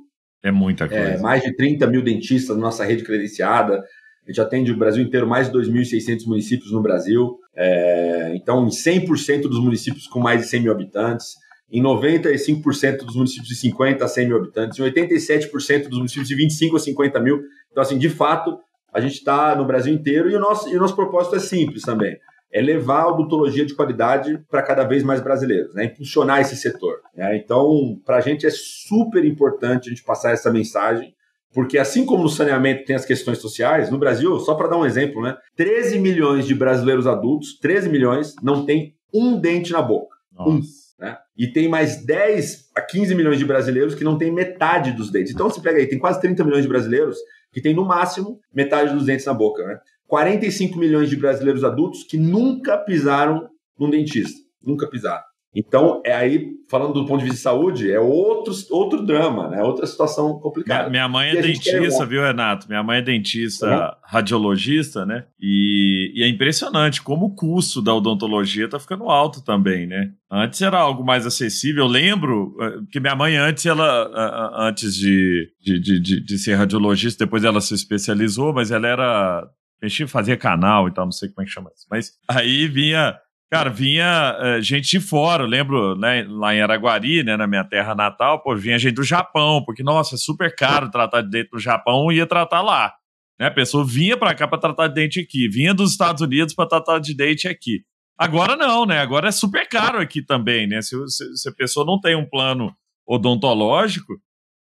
[0.44, 1.22] É muita É, coisa.
[1.24, 3.82] mais de 30 mil dentistas na nossa rede credenciada.
[4.26, 7.38] A gente atende o Brasil inteiro, mais de 2.600 municípios no Brasil.
[7.56, 11.36] É, então, em 100% dos municípios com mais de 100 mil habitantes.
[11.72, 14.78] Em 95% dos municípios de 50 a 100 mil habitantes.
[14.80, 17.42] Em 87% dos municípios de 25 a 50 mil.
[17.72, 18.58] Então, assim, de fato,
[18.94, 21.82] a gente está no Brasil inteiro e o, nosso, e o nosso propósito é simples
[21.84, 22.18] também.
[22.52, 25.86] É levar a odontologia de qualidade para cada vez mais brasileiros, né?
[25.86, 27.00] impulsionar esse setor.
[27.14, 27.36] né?
[27.38, 31.14] Então, para a gente é super importante a gente passar essa mensagem,
[31.54, 34.86] porque assim como no saneamento tem as questões sociais, no Brasil, só para dar um
[34.86, 35.38] exemplo, né?
[35.56, 40.16] 13 milhões de brasileiros adultos, 13 milhões, não tem um dente na boca.
[40.34, 40.86] Nossa.
[41.00, 41.18] Né?
[41.38, 45.34] E tem mais 10 a 15 milhões de brasileiros que não têm metade dos dentes.
[45.34, 47.18] Então você pega aí, tem quase 30 milhões de brasileiros
[47.52, 49.66] que têm no máximo metade dos dentes na boca.
[49.66, 49.80] Né?
[50.08, 54.40] 45 milhões de brasileiros adultos que nunca pisaram num dentista.
[54.64, 55.24] Nunca pisaram.
[55.56, 59.64] Então, é aí, falando do ponto de vista de saúde, é outro, outro drama, né?
[59.64, 60.90] Outra situação complicada.
[60.90, 62.68] Minha, minha mãe é dentista, viu, Renato?
[62.68, 63.92] Minha mãe é dentista, uhum.
[64.04, 65.24] radiologista, né?
[65.40, 70.12] E, e, é impressionante como o custo da odontologia tá ficando alto também, né?
[70.30, 71.86] Antes era algo mais acessível.
[71.86, 77.24] Eu lembro eh, que minha mãe, antes, ela, antes de, de, de, de ser radiologista,
[77.24, 79.50] depois ela se especializou, mas ela era
[79.86, 81.86] mexia, fazia canal e tal, não sei como é que chama isso.
[81.90, 83.18] Mas aí vinha
[83.52, 87.64] Cara, vinha uh, gente de fora, eu lembro, né, lá em Araguari, né, na minha
[87.64, 91.50] terra natal, pô, vinha gente do Japão, porque, nossa, é super caro tratar de dente
[91.54, 92.92] no Japão, ia tratar lá.
[93.40, 93.48] Né?
[93.48, 96.68] A pessoa vinha para cá para tratar de dente aqui, vinha dos Estados Unidos para
[96.68, 97.84] tratar de dente aqui.
[98.18, 99.00] Agora não, né?
[99.00, 100.82] Agora é super caro aqui também, né?
[100.82, 102.74] Se, se, se a pessoa não tem um plano
[103.06, 104.14] odontológico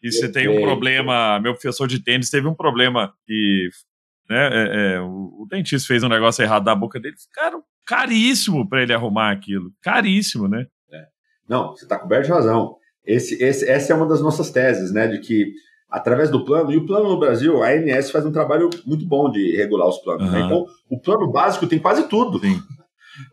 [0.01, 1.39] e você tem um problema.
[1.39, 3.69] Meu professor de tênis teve um problema que
[4.29, 7.15] né, é, é, o, o, dentista fez um negócio errado da boca dele.
[7.33, 9.71] Cara, caríssimo para ele arrumar aquilo.
[9.81, 10.65] Caríssimo, né?
[10.91, 11.05] É.
[11.47, 12.75] Não, você está coberto de razão.
[13.05, 15.07] Esse, esse, essa é uma das nossas teses, né?
[15.07, 15.53] De que
[15.93, 19.29] através do plano, e o plano no Brasil, a ANS faz um trabalho muito bom
[19.29, 20.25] de regular os planos.
[20.25, 20.31] Uhum.
[20.31, 20.41] Né?
[20.41, 22.41] Então, o plano básico tem quase tudo.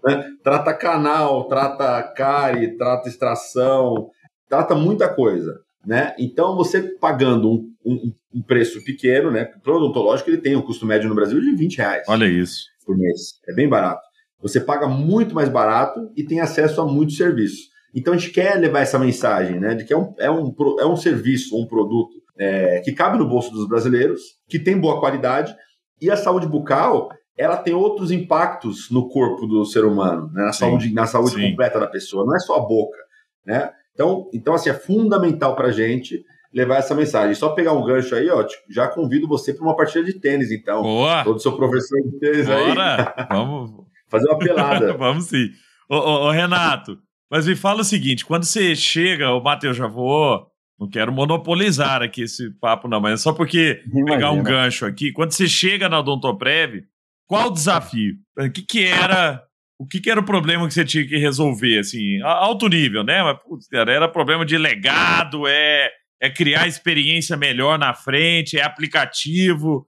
[0.05, 0.23] Né?
[0.45, 4.11] Trata canal, trata cárie, trata extração,
[4.47, 5.59] trata muita coisa.
[5.85, 6.15] Né?
[6.19, 9.51] Então, você pagando um, um, um preço pequeno, né?
[9.67, 12.05] o odontológico ele tem um custo médio no Brasil de 20 reais.
[12.09, 12.65] Olha isso.
[12.85, 13.41] Por mês.
[13.49, 14.03] É bem barato.
[14.43, 17.71] Você paga muito mais barato e tem acesso a muitos serviços.
[17.95, 20.87] Então a gente quer levar essa mensagem, né, de que é um, é um, é
[20.87, 25.55] um serviço, um produto é, que cabe no bolso dos brasileiros, que tem boa qualidade
[26.01, 30.53] e a saúde bucal ela tem outros impactos no corpo do ser humano, né, na
[30.53, 32.99] sim, saúde, na saúde completa da pessoa, não é só a boca,
[33.47, 33.71] né?
[34.01, 37.35] Então, então assim é fundamental para a gente levar essa mensagem.
[37.35, 40.51] Só pegar um gancho aí, ó, tipo, já convido você para uma partida de tênis,
[40.51, 40.81] então.
[40.81, 41.23] Boa.
[41.23, 43.15] Todo seu professor de tênis Bora.
[43.15, 43.27] aí.
[43.29, 44.95] Vamos, Fazer uma pelada.
[44.99, 45.51] Vamos sim.
[45.87, 46.99] Ô, ô, ô, Renato,
[47.31, 50.49] mas me fala o seguinte: quando você chega, o Matheus já vou.
[50.79, 54.07] Não quero monopolizar aqui esse papo, não, mas é só porque Imagina.
[54.07, 55.13] pegar um gancho aqui.
[55.13, 56.85] Quando você chega na Odontoprev,
[57.27, 58.15] qual o desafio?
[58.39, 59.43] O que, que era
[59.81, 63.23] o que, que, era o problema que você tinha que resolver, assim, alto nível, né?
[63.23, 65.91] Mas, putz, era problema de legado, é,
[66.21, 69.87] é criar experiência melhor na frente, é aplicativo,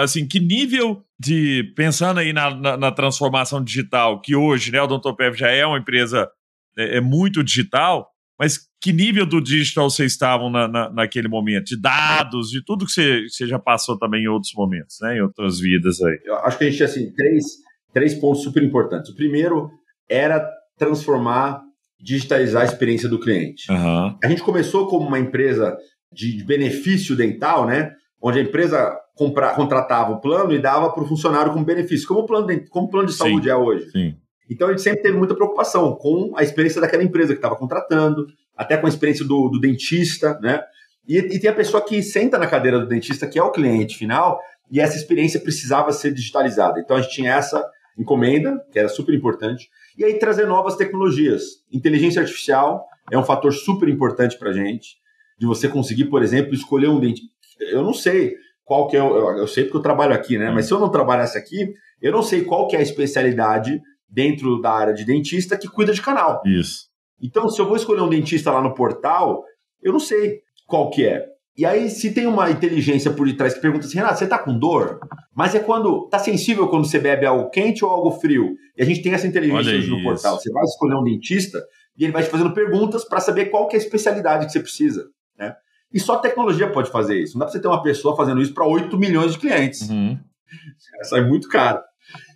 [0.00, 4.84] assim, que nível de, pensando aí na, na, na transformação digital, que hoje, né, o
[4.84, 6.30] Odontopev já é uma empresa
[6.78, 11.64] é, é, muito digital, mas que nível do digital vocês estavam na, na, naquele momento?
[11.64, 15.22] De dados, de tudo que você, você já passou também em outros momentos, né, em
[15.22, 16.20] outras vidas aí.
[16.24, 17.66] Eu acho que a gente tinha, assim, três,
[17.98, 19.10] três pontos super importantes.
[19.10, 19.70] O primeiro
[20.08, 21.60] era transformar,
[22.00, 23.70] digitalizar a experiência do cliente.
[23.72, 24.16] Uhum.
[24.22, 25.76] A gente começou como uma empresa
[26.12, 27.90] de benefício dental, né,
[28.22, 32.20] onde a empresa compra, contratava o plano e dava para o funcionário como benefício, como
[32.20, 33.90] o plano de, como o plano de saúde sim, é hoje.
[33.90, 34.14] Sim.
[34.48, 38.26] Então a gente sempre teve muita preocupação com a experiência daquela empresa que estava contratando,
[38.56, 40.62] até com a experiência do, do dentista, né?
[41.06, 43.96] E, e, tem a pessoa que senta na cadeira do dentista, que é o cliente
[43.96, 44.38] final,
[44.70, 46.78] e essa experiência precisava ser digitalizada.
[46.78, 47.64] Então a gente tinha essa
[47.98, 51.42] encomenda, que era super importante, e aí trazer novas tecnologias.
[51.72, 54.96] Inteligência artificial é um fator super importante para a gente,
[55.38, 57.28] de você conseguir, por exemplo, escolher um dentista.
[57.60, 58.34] Eu não sei,
[58.64, 60.50] qual que é, eu, eu sei porque eu trabalho aqui, né?
[60.50, 64.60] Mas se eu não trabalhasse aqui, eu não sei qual que é a especialidade dentro
[64.60, 66.40] da área de dentista que cuida de canal.
[66.46, 66.88] Isso.
[67.20, 69.42] Então, se eu vou escolher um dentista lá no portal,
[69.82, 71.26] eu não sei qual que é.
[71.58, 74.56] E aí, se tem uma inteligência por detrás que pergunta assim, Renato, você tá com
[74.56, 75.00] dor?
[75.34, 76.08] Mas é quando.
[76.08, 78.54] tá sensível quando você bebe algo quente ou algo frio?
[78.76, 80.38] E a gente tem essa inteligência hoje no portal.
[80.38, 81.60] Você vai escolher um dentista
[81.96, 84.60] e ele vai te fazendo perguntas para saber qual que é a especialidade que você
[84.60, 85.08] precisa.
[85.36, 85.52] Né?
[85.92, 87.34] E só a tecnologia pode fazer isso.
[87.34, 89.90] Não dá para você ter uma pessoa fazendo isso para 8 milhões de clientes.
[89.90, 90.16] Uhum.
[91.02, 91.80] Sai muito caro.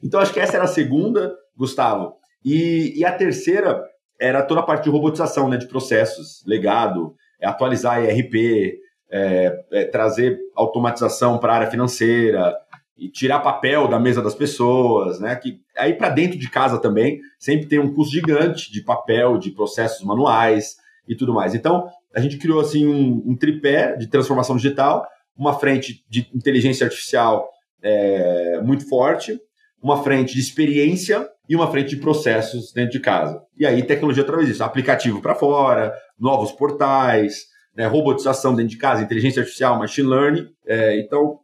[0.02, 2.14] Então, acho que essa era a segunda, Gustavo.
[2.44, 3.84] E, e a terceira
[4.20, 8.81] era toda a parte de robotização né, de processos, legado, é atualizar ERP,
[9.12, 12.56] é, é, trazer automatização para a área financeira,
[13.02, 15.34] e tirar papel da mesa das pessoas, né?
[15.34, 19.50] Que aí para dentro de casa também sempre tem um custo gigante de papel, de
[19.50, 20.76] processos manuais
[21.08, 21.52] e tudo mais.
[21.52, 25.04] Então a gente criou assim um, um tripé de transformação digital,
[25.36, 27.48] uma frente de inteligência artificial
[27.82, 29.36] é, muito forte,
[29.82, 33.42] uma frente de experiência e uma frente de processos dentro de casa.
[33.58, 37.46] E aí tecnologia através disso, aplicativo para fora, novos portais,
[37.76, 40.48] né, robotização dentro de casa, inteligência artificial, machine learning.
[40.66, 41.38] É, então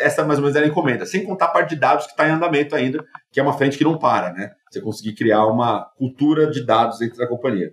[0.00, 2.28] essa mais ou menos era a encomenda, sem contar a parte de dados que está
[2.28, 4.52] em andamento ainda, que é uma frente que não para, né?
[4.70, 7.72] Você conseguir criar uma cultura de dados dentro da companhia.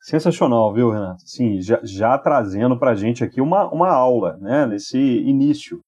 [0.00, 1.22] Sensacional, viu, Renato?
[1.24, 5.80] Sim, já, já trazendo para a gente aqui uma, uma aula, né, nesse início,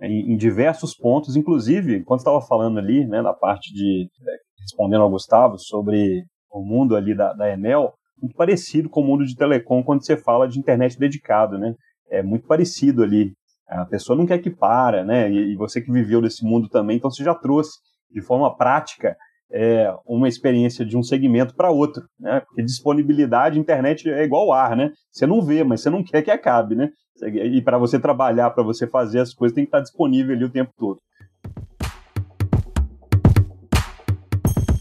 [0.00, 5.02] em, em diversos pontos, inclusive, quando estava falando ali, né, na parte de, é, respondendo
[5.02, 9.34] ao Gustavo, sobre o mundo ali da, da Enel, muito parecido com o mundo de
[9.34, 11.74] telecom quando você fala de internet dedicado, né?
[12.08, 13.32] É muito parecido ali.
[13.68, 15.30] A pessoa não quer que para, né?
[15.30, 17.78] E, e você que viveu nesse mundo também, então você já trouxe
[18.10, 19.16] de forma prática
[19.50, 22.40] é, uma experiência de um segmento para outro, né?
[22.40, 24.90] Porque disponibilidade, internet é igual ar, né?
[25.10, 26.90] Você não vê, mas você não quer que acabe, né?
[27.22, 30.50] E para você trabalhar, para você fazer as coisas, tem que estar disponível ali o
[30.50, 30.98] tempo todo.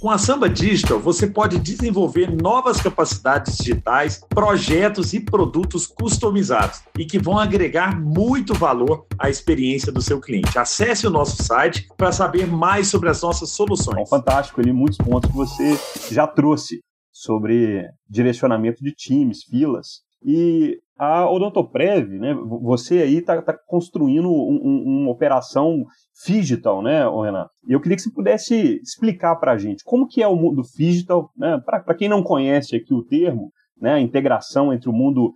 [0.02, 7.06] Com a Samba Digital, você pode desenvolver novas capacidades digitais, projetos e produtos customizados e
[7.06, 10.58] que vão agregar muito valor à experiência do seu cliente.
[10.58, 14.00] Acesse o nosso site para saber mais sobre as nossas soluções.
[14.00, 15.80] É fantástico, ali muitos pontos que você
[16.12, 16.80] já trouxe
[17.12, 20.02] sobre direcionamento de times, filas.
[20.26, 25.84] E a Odontoprev, né, você aí está tá construindo um, um, uma operação
[26.28, 27.50] digital, né, Renato?
[27.68, 30.62] E eu queria que você pudesse explicar para a gente como que é o mundo
[30.78, 35.34] digital, né, para quem não conhece aqui o termo, né, a integração entre o mundo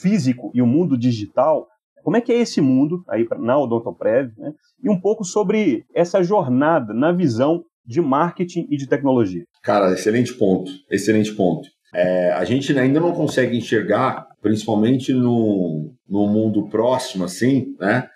[0.00, 1.66] físico e o mundo digital,
[2.04, 6.22] como é que é esse mundo aí na Odontoprev, né, e um pouco sobre essa
[6.22, 9.42] jornada na visão de marketing e de tecnologia.
[9.64, 11.68] Cara, excelente ponto, excelente ponto.
[11.92, 18.08] É, a gente ainda não consegue enxergar, principalmente no, no mundo próximo, assim, né?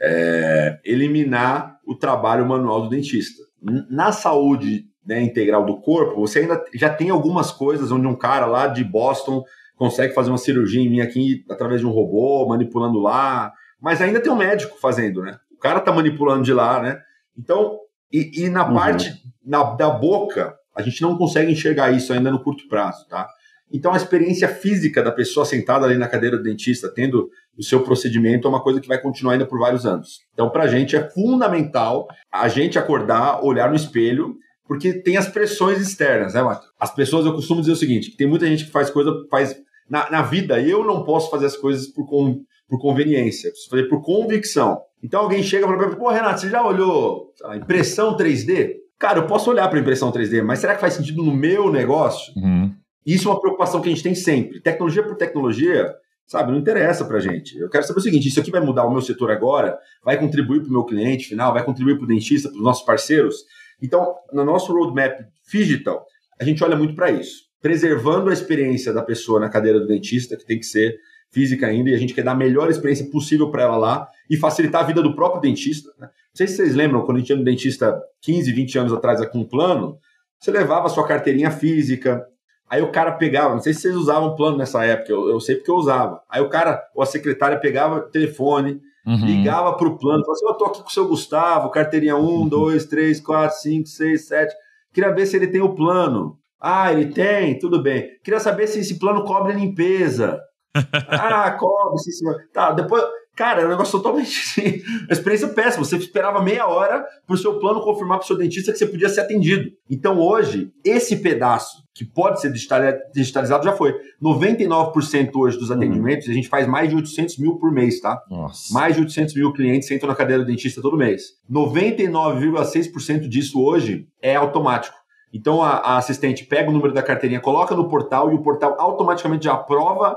[0.00, 3.42] É, eliminar o trabalho manual do dentista.
[3.90, 8.46] Na saúde né, integral do corpo, você ainda já tem algumas coisas onde um cara
[8.46, 9.44] lá de Boston
[9.76, 14.20] consegue fazer uma cirurgia em mim aqui através de um robô, manipulando lá, mas ainda
[14.20, 15.38] tem um médico fazendo, né?
[15.52, 16.98] O cara tá manipulando de lá, né?
[17.38, 17.78] Então,
[18.12, 18.74] e, e na uhum.
[18.74, 19.12] parte
[19.44, 23.28] na, da boca, a gente não consegue enxergar isso ainda no curto prazo, tá?
[23.72, 27.82] Então a experiência física da pessoa sentada ali na cadeira do dentista, tendo o seu
[27.82, 30.20] procedimento, é uma coisa que vai continuar ainda por vários anos.
[30.34, 35.28] Então, para a gente é fundamental a gente acordar, olhar no espelho, porque tem as
[35.28, 36.70] pressões externas, né, Matheus?
[36.78, 39.56] As pessoas, eu costumo dizer o seguinte: tem muita gente que faz coisa, faz.
[39.88, 43.84] Na, na vida, eu não posso fazer as coisas por, com, por conveniência, preciso fazer
[43.84, 44.80] por convicção.
[45.02, 48.74] Então alguém chega e fala pô, Renato, você já olhou impressão 3D?
[48.98, 52.32] Cara, eu posso olhar para impressão 3D, mas será que faz sentido no meu negócio?
[52.36, 52.65] Uhum.
[53.06, 54.60] Isso é uma preocupação que a gente tem sempre.
[54.60, 55.94] Tecnologia por tecnologia,
[56.26, 57.56] sabe, não interessa para gente.
[57.56, 59.78] Eu quero saber o seguinte: isso aqui vai mudar o meu setor agora?
[60.04, 61.52] Vai contribuir para o meu cliente final?
[61.52, 63.36] Vai contribuir para o dentista, para os nossos parceiros?
[63.80, 66.04] Então, no nosso roadmap digital,
[66.40, 70.36] a gente olha muito para isso, preservando a experiência da pessoa na cadeira do dentista,
[70.36, 70.96] que tem que ser
[71.30, 74.36] física ainda, e a gente quer dar a melhor experiência possível para ela lá e
[74.36, 75.90] facilitar a vida do próprio dentista.
[75.98, 76.06] Né?
[76.06, 79.24] Não sei se vocês lembram, quando a gente ia no dentista 15, 20 anos atrás
[79.28, 79.98] com um plano,
[80.38, 82.24] você levava a sua carteirinha física,
[82.68, 85.56] aí o cara pegava, não sei se vocês usavam plano nessa época, eu, eu sei
[85.56, 86.20] porque eu usava.
[86.28, 89.24] Aí o cara, ou a secretária pegava o telefone, uhum.
[89.24, 92.48] ligava para o plano, falava assim, eu tô aqui com o seu Gustavo, carteirinha 1,
[92.48, 94.54] 2, 3, 4, 5, 6, 7,
[94.92, 96.38] queria ver se ele tem o plano.
[96.60, 97.58] Ah, ele tem?
[97.58, 98.08] Tudo bem.
[98.24, 100.40] Queria saber se esse plano cobre limpeza
[101.08, 102.36] ah, cobre, sim, senhor.
[102.52, 103.02] Tá, depois.
[103.36, 104.82] Cara, é um negócio totalmente assim.
[105.04, 105.84] Uma experiência péssima.
[105.84, 108.86] Você esperava meia hora para o seu plano confirmar para o seu dentista que você
[108.86, 109.70] podia ser atendido.
[109.90, 113.94] Então, hoje, esse pedaço que pode ser digitalizado já foi.
[114.22, 116.32] 99% hoje dos atendimentos, uhum.
[116.32, 118.22] a gente faz mais de 800 mil por mês, tá?
[118.30, 118.72] Nossa.
[118.72, 121.34] Mais de 800 mil clientes sentam na cadeira do dentista todo mês.
[121.50, 124.96] 99,6% disso hoje é automático.
[125.32, 128.76] Então, a, a assistente pega o número da carteirinha, coloca no portal e o portal
[128.78, 130.16] automaticamente já aprova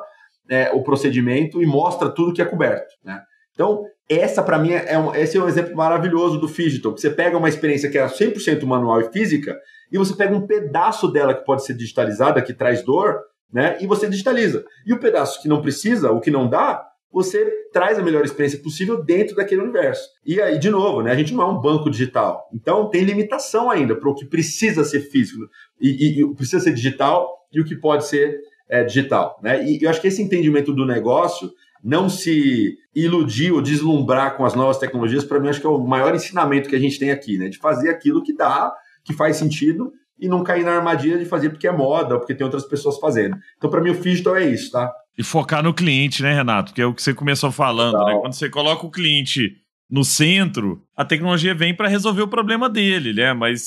[0.49, 2.95] é, o procedimento e mostra tudo que é coberto.
[3.03, 3.21] Né?
[3.53, 7.09] Então, essa para mim é um, esse é um exemplo maravilhoso do Digital, que você
[7.09, 9.55] pega uma experiência que era 100% manual e física
[9.91, 13.19] e você pega um pedaço dela que pode ser digitalizada, que traz dor,
[13.51, 13.77] né?
[13.81, 14.63] E você digitaliza.
[14.85, 18.59] E o pedaço que não precisa, o que não dá, você traz a melhor experiência
[18.59, 20.07] possível dentro daquele universo.
[20.23, 22.47] E aí, de novo, né, a gente não é um banco digital.
[22.53, 25.43] Então, tem limitação ainda para o que precisa ser físico
[25.81, 29.39] e, e, e, precisa ser digital e o que pode ser é, digital.
[29.41, 29.65] Né?
[29.65, 31.51] E eu acho que esse entendimento do negócio,
[31.83, 35.79] não se iludir ou deslumbrar com as novas tecnologias, para mim, acho que é o
[35.79, 37.49] maior ensinamento que a gente tem aqui, né?
[37.49, 38.71] de fazer aquilo que dá,
[39.03, 42.43] que faz sentido e não cair na armadilha de fazer porque é moda porque tem
[42.43, 43.37] outras pessoas fazendo.
[43.57, 44.91] Então, para mim, o digital é isso, tá?
[45.17, 46.73] E focar no cliente, né, Renato?
[46.73, 48.17] Que é o que você começou falando, né?
[48.21, 49.55] Quando você coloca o cliente
[49.89, 53.33] no centro, a tecnologia vem para resolver o problema dele, né?
[53.33, 53.61] Mas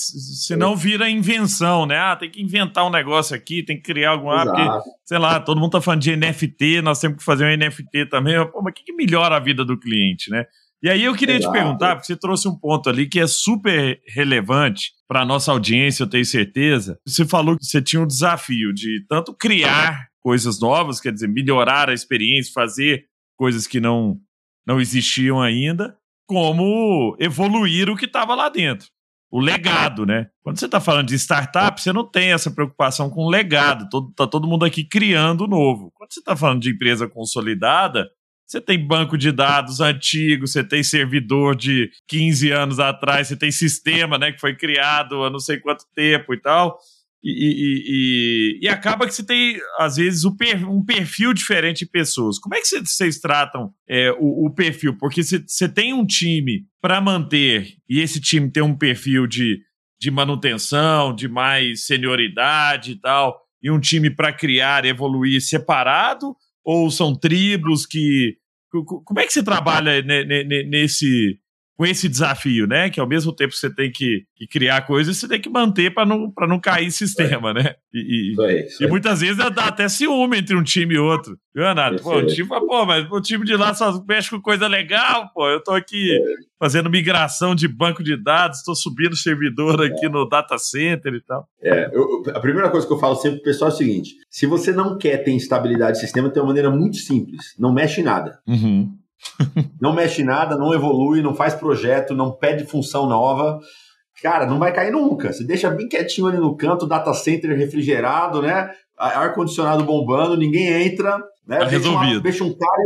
[0.44, 1.98] se não vira invenção, né?
[1.98, 5.40] Ah, tem que inventar um negócio aqui, tem que criar algum ah, porque, sei lá,
[5.40, 8.34] todo mundo tá falando de NFT, nós temos que fazer um NFT também.
[8.50, 10.44] Pô, mas o que, que melhora a vida do cliente, né?
[10.80, 11.52] E aí eu queria Exato.
[11.52, 15.52] te perguntar, porque você trouxe um ponto ali que é super relevante para a nossa
[15.52, 16.98] audiência, eu tenho certeza.
[17.06, 21.88] Você falou que você tinha um desafio de tanto criar coisas novas, quer dizer, melhorar
[21.88, 23.04] a experiência, fazer
[23.36, 24.18] coisas que não,
[24.66, 28.88] não existiam ainda, como evoluir o que estava lá dentro.
[29.30, 30.26] O legado, né?
[30.42, 33.88] Quando você está falando de startup, você não tem essa preocupação com o legado.
[33.88, 35.90] Todo, tá todo mundo aqui criando novo.
[35.94, 38.10] Quando você está falando de empresa consolidada,
[38.46, 43.50] você tem banco de dados antigo, você tem servidor de 15 anos atrás, você tem
[43.50, 46.78] sistema né, que foi criado há não sei quanto tempo e tal.
[47.24, 52.38] E, e, e, e acaba que você tem, às vezes, um perfil diferente de pessoas.
[52.38, 54.96] Como é que vocês tratam é, o, o, perfil?
[54.98, 59.60] Porque você tem um time para manter, e esse time tem um perfil de,
[60.00, 66.34] de manutenção, de mais senioridade e tal, e um time para criar, evoluir separado?
[66.64, 68.36] Ou são tribos que.
[69.04, 71.38] Como é que você trabalha nesse,
[71.76, 72.90] com esse desafio, né?
[72.90, 76.06] Que ao mesmo tempo você tem que, que criar coisas, você tem que manter para
[76.06, 77.74] não, não cair sistema, né?
[77.92, 81.36] E, e, aí, e muitas vezes dá até ciúme entre um time e outro.
[81.54, 82.02] Viu, Renato?
[82.02, 85.48] Pô, o time pô, mas o time de lá só mexe com coisa legal, pô.
[85.48, 86.18] Eu tô aqui é.
[86.58, 90.08] fazendo migração de banco de dados, estou subindo servidor aqui é.
[90.08, 91.46] no data center e tal.
[91.62, 94.46] É, eu, a primeira coisa que eu falo sempre pro pessoal é o seguinte: se
[94.46, 97.54] você não quer ter instabilidade de sistema, tem uma maneira muito simples.
[97.58, 98.38] Não mexe em nada.
[98.46, 99.01] Uhum
[99.80, 103.58] não mexe nada, não evolui, não faz projeto, não pede função nova.
[104.22, 105.32] Cara, não vai cair nunca.
[105.32, 108.70] Você deixa bem quietinho ali no canto, data center refrigerado, né?
[108.96, 111.58] Ar-condicionado bombando, ninguém entra, né?
[111.58, 112.12] Tá deixa resolvido.
[112.12, 112.82] Uma, deixa um cara.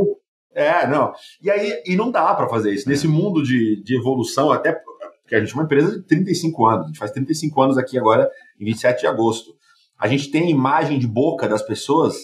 [0.54, 1.12] É, não.
[1.42, 2.88] E aí, e não dá para fazer isso.
[2.88, 6.84] Nesse mundo de, de evolução, até porque a gente é uma empresa de 35 anos,
[6.84, 9.50] a gente faz 35 anos aqui agora, em 27 de agosto.
[9.98, 12.14] A gente tem imagem de boca das pessoas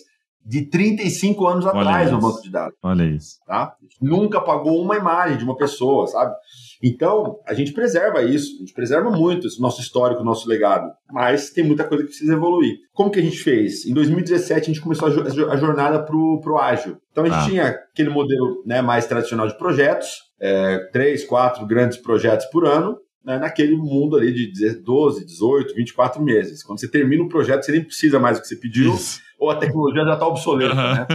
[0.45, 2.17] de 35 anos Olha atrás isso.
[2.17, 2.77] no banco de dados.
[2.83, 3.39] Olha isso.
[3.47, 3.75] Tá?
[4.01, 6.35] Nunca pagou uma imagem de uma pessoa, sabe?
[6.83, 11.51] Então, a gente preserva isso, a gente preserva muito esse nosso histórico, nosso legado, mas
[11.51, 12.77] tem muita coisa que precisa evoluir.
[12.93, 13.87] Como que a gente fez?
[13.87, 16.97] Em 2017, a gente começou a, jornada para o ágil.
[17.13, 17.47] Então, a gente ah.
[17.49, 20.09] tinha aquele modelo né, mais tradicional de projetos,
[20.41, 26.21] é, três, quatro grandes projetos por ano, né, naquele mundo ali de 12, 18, 24
[26.21, 26.65] meses.
[26.65, 28.93] Quando você termina o projeto, você nem precisa mais do que você pediu.
[28.93, 30.95] Isso ou a tecnologia já está obsoleta, uhum.
[30.95, 31.07] né?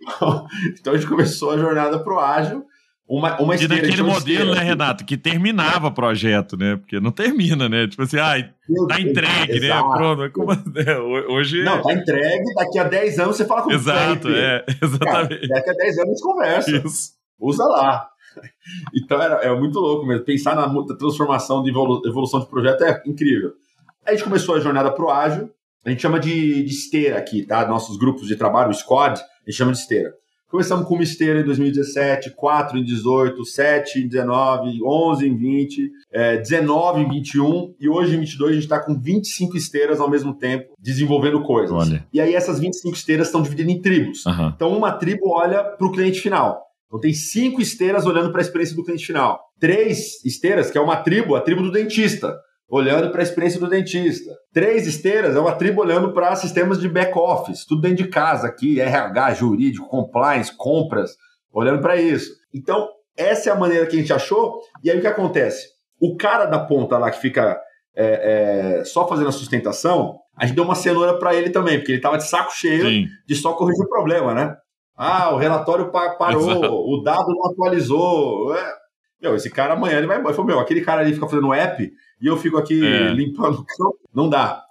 [0.00, 0.46] Então,
[0.80, 2.64] então, a gente começou a jornada pro ágil.
[3.06, 6.76] Uma, uma e daquele modelo, né, Renato, que terminava o projeto, né?
[6.76, 7.86] Porque não termina, né?
[7.86, 8.36] Tipo assim, ah,
[8.88, 9.66] tá entregue, né?
[9.66, 9.90] Exato.
[9.90, 10.98] Pronto, como, né?
[11.28, 11.62] hoje...
[11.64, 15.48] Não, tá entregue, daqui a 10 anos você fala com Exato, o é, exatamente.
[15.48, 16.70] Cara, daqui a 10 anos conversa.
[16.70, 17.10] Isso.
[17.38, 18.08] Usa lá.
[18.94, 20.24] Então era, é muito louco mesmo.
[20.24, 23.52] Pensar na transformação de evolução de projeto é incrível.
[24.06, 25.50] Aí a gente começou a jornada pro ágil,
[25.84, 27.66] a gente chama de, de esteira aqui, tá?
[27.66, 30.12] Nossos grupos de trabalho, o squad, a gente chama de esteira.
[30.50, 35.90] Começamos com uma esteira em 2017, 4 em 18, 7 em 19, 11 em 20,
[36.12, 40.10] é, 19 em 21 e hoje em 22 a gente está com 25 esteiras ao
[40.10, 41.70] mesmo tempo desenvolvendo coisas.
[41.70, 42.04] Olha.
[42.12, 44.26] E aí essas 25 esteiras estão divididas em tribos.
[44.26, 44.48] Uhum.
[44.48, 46.60] Então uma tribo olha para o cliente final.
[46.88, 49.40] Então tem cinco esteiras olhando para a experiência do cliente final.
[49.60, 52.36] Três esteiras, que é uma tribo, a tribo do dentista
[52.70, 54.30] olhando para a experiência do dentista.
[54.52, 58.80] Três esteiras é uma tribo olhando para sistemas de back-office, tudo dentro de casa aqui,
[58.80, 61.16] RH, jurídico, compliance, compras,
[61.52, 62.30] olhando para isso.
[62.54, 64.60] Então, essa é a maneira que a gente achou.
[64.84, 65.66] E aí o que acontece?
[66.00, 67.60] O cara da ponta lá que fica
[67.94, 71.90] é, é, só fazendo a sustentação, a gente deu uma cenoura para ele também, porque
[71.90, 73.06] ele estava de saco cheio Sim.
[73.26, 74.56] de só corrigir o problema, né?
[74.96, 76.72] Ah, o relatório parou, Exato.
[76.72, 78.54] o dado não atualizou.
[78.54, 78.74] É.
[79.20, 80.30] Meu, esse cara amanhã ele vai embora.
[80.30, 83.12] Ele falou, meu, aquele cara ali fica fazendo app e eu fico aqui é.
[83.12, 83.98] limpando o campo.
[84.14, 84.62] Não dá.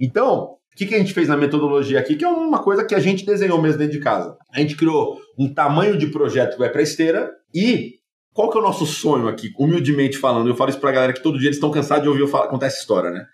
[0.00, 2.16] Então, o que, que a gente fez na metodologia aqui?
[2.16, 4.36] Que é uma coisa que a gente desenhou mesmo dentro de casa.
[4.52, 7.94] A gente criou um tamanho de projeto que vai para esteira e
[8.32, 10.48] qual que é o nosso sonho aqui, humildemente falando?
[10.48, 12.28] Eu falo isso para a galera que todo dia eles estão cansados de ouvir eu
[12.28, 13.24] falar, contar essa história, né?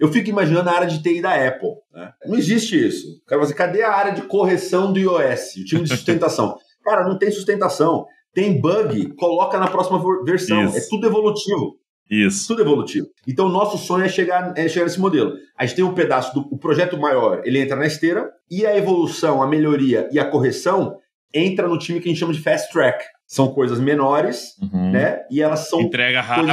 [0.00, 1.68] Eu fico imaginando a área de TI da Apple.
[1.92, 2.10] Né?
[2.24, 3.22] Não existe isso.
[3.26, 5.56] Cara, você, cadê a área de correção do iOS?
[5.56, 6.56] O time de sustentação.
[6.82, 8.06] Cara, não tem sustentação.
[8.32, 10.64] Tem bug, coloca na próxima versão.
[10.64, 10.78] Isso.
[10.78, 11.76] É tudo evolutivo.
[12.10, 12.48] Isso.
[12.48, 13.06] Tudo evolutivo.
[13.26, 15.34] Então, o nosso sonho é chegar, é chegar nesse modelo.
[15.56, 18.76] A gente tem um pedaço do o projeto maior, ele entra na esteira, e a
[18.76, 20.96] evolução, a melhoria e a correção
[21.32, 23.04] entra no time que a gente chama de fast track.
[23.26, 24.90] São coisas menores, uhum.
[24.90, 25.20] né?
[25.30, 25.82] E elas são.
[25.82, 26.46] Entrega rápida.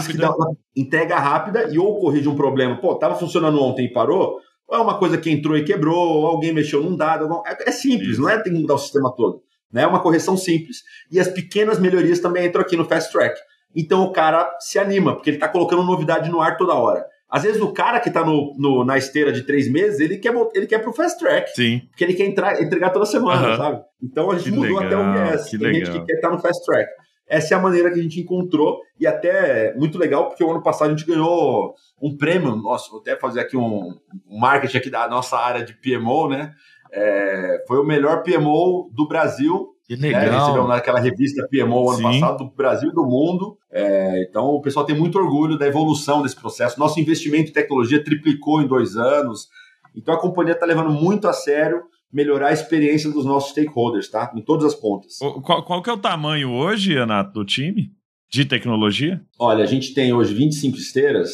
[0.75, 2.75] entrega rápida e ou corrige um problema.
[2.75, 4.41] Pô, tava funcionando ontem e parou.
[4.67, 7.29] Ou é uma coisa que entrou e quebrou, ou alguém mexeu num dado.
[7.45, 8.21] É, é simples, Isso.
[8.21, 9.41] não é tem que mudar o sistema todo.
[9.71, 9.83] Né?
[9.83, 10.77] É uma correção simples.
[11.09, 13.39] E as pequenas melhorias também entram aqui no fast track.
[13.75, 17.05] Então o cara se anima, porque ele está colocando novidade no ar toda hora.
[17.29, 20.33] Às vezes o cara que está no, no, na esteira de três meses, ele quer,
[20.53, 21.49] ele quer pro fast track.
[21.53, 21.81] Sim.
[21.89, 23.81] Porque ele quer entrar, entregar toda semana, sabe?
[24.01, 25.49] Então a gente que mudou legal, até o viés.
[25.49, 25.85] Tem legal.
[25.85, 26.89] gente que quer estar tá no fast track.
[27.27, 30.63] essa é a maneira que a gente encontrou e até muito legal porque o ano
[30.63, 32.55] passado a gente ganhou um prêmio.
[32.55, 33.89] Nossa, vou até fazer aqui um,
[34.29, 36.53] um marketing aqui da nossa área de PMO, né?
[36.93, 39.74] É, foi o melhor PMO do Brasil.
[39.85, 40.21] Que legal.
[40.21, 40.37] Né?
[40.37, 42.03] Recebemos naquela revista PMO ano Sim.
[42.03, 43.57] passado, do Brasil e do mundo.
[43.71, 46.79] É, então o pessoal tem muito orgulho da evolução desse processo.
[46.79, 49.47] Nosso investimento em tecnologia triplicou em dois anos.
[49.95, 54.31] Então a companhia está levando muito a sério melhorar a experiência dos nossos stakeholders, tá?
[54.35, 55.17] Em todas as pontas.
[55.17, 57.91] Qual, qual que é o tamanho hoje, Renato, do time
[58.31, 59.21] de tecnologia?
[59.37, 61.31] Olha, a gente tem hoje 25 esteiras,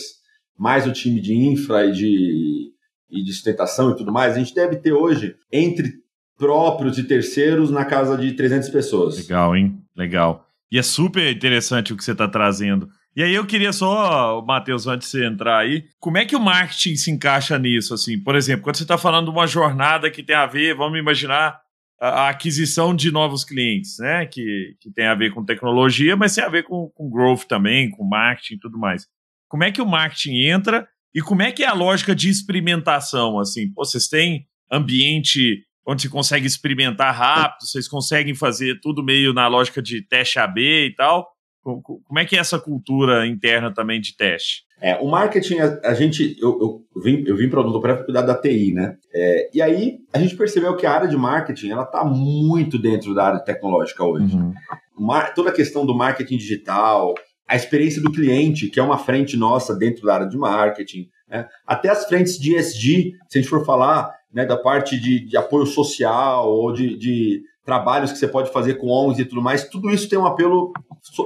[0.58, 2.72] mais o time de infra e de,
[3.12, 4.36] e de sustentação e tudo mais.
[4.36, 6.02] A gente deve ter hoje, entre
[6.42, 9.16] próprios e terceiros, na casa de 300 pessoas.
[9.16, 9.80] Legal, hein?
[9.96, 10.48] Legal.
[10.72, 12.90] E é super interessante o que você está trazendo.
[13.16, 16.40] E aí eu queria só, Matheus, antes de você entrar aí, como é que o
[16.40, 17.94] marketing se encaixa nisso?
[17.94, 20.98] Assim, por exemplo, quando você está falando de uma jornada que tem a ver, vamos
[20.98, 21.62] imaginar
[22.02, 24.26] a, aquisição de novos clientes, né?
[24.26, 27.92] Que, que tem a ver com tecnologia, mas tem a ver com, com growth também,
[27.92, 29.06] com marketing e tudo mais.
[29.48, 33.38] Como é que o marketing entra e como é que é a lógica de experimentação?
[33.38, 39.34] Assim, Pô, vocês têm ambiente onde se consegue experimentar rápido, vocês conseguem fazer tudo meio
[39.34, 41.28] na lógica de teste AB e tal.
[41.64, 44.64] Como é que é essa cultura interna também de teste?
[44.82, 48.34] É, o marketing, a, gente, eu, eu, vim, eu vim para o para cuidar da
[48.34, 48.98] TI, né?
[49.14, 53.14] É, e aí a gente percebeu que a área de marketing ela está muito dentro
[53.14, 54.36] da área tecnológica hoje.
[54.36, 54.54] Uhum.
[54.98, 57.14] Mar, toda a questão do marketing digital,
[57.48, 61.48] a experiência do cliente, que é uma frente nossa dentro da área de marketing, né?
[61.68, 65.38] até as frentes de ESG, se a gente for falar né, da parte de, de
[65.38, 69.68] apoio social ou de, de trabalhos que você pode fazer com ONGs e tudo mais,
[69.68, 70.74] tudo isso tem um apelo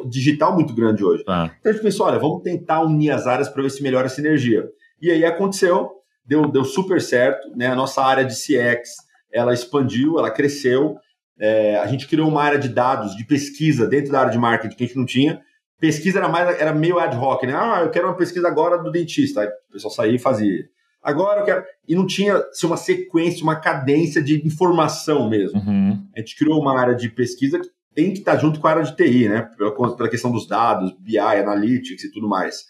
[0.07, 1.23] digital muito grande hoje.
[1.27, 1.49] Ah.
[1.59, 4.09] Então a gente pensou, olha, vamos tentar unir as áreas para ver se melhora a
[4.09, 4.67] sinergia.
[5.01, 5.91] E aí aconteceu,
[6.25, 7.67] deu, deu super certo, né?
[7.67, 8.89] A nossa área de CX,
[9.31, 10.97] ela expandiu, ela cresceu,
[11.39, 14.75] é, a gente criou uma área de dados, de pesquisa dentro da área de marketing
[14.75, 15.41] que a gente não tinha.
[15.79, 17.53] Pesquisa era mais era meio ad hoc, né?
[17.53, 19.41] Ah, eu quero uma pesquisa agora do dentista.
[19.41, 20.65] Aí o pessoal saía e fazia
[21.05, 21.63] agora eu quero.
[21.87, 25.59] E não tinha assim, uma sequência, uma cadência de informação mesmo.
[25.59, 26.05] Uhum.
[26.15, 28.83] A gente criou uma área de pesquisa que tem que estar junto com a área
[28.83, 29.49] de TI, né?
[29.57, 32.65] Pela, pela questão dos dados, BI, Analytics e tudo mais.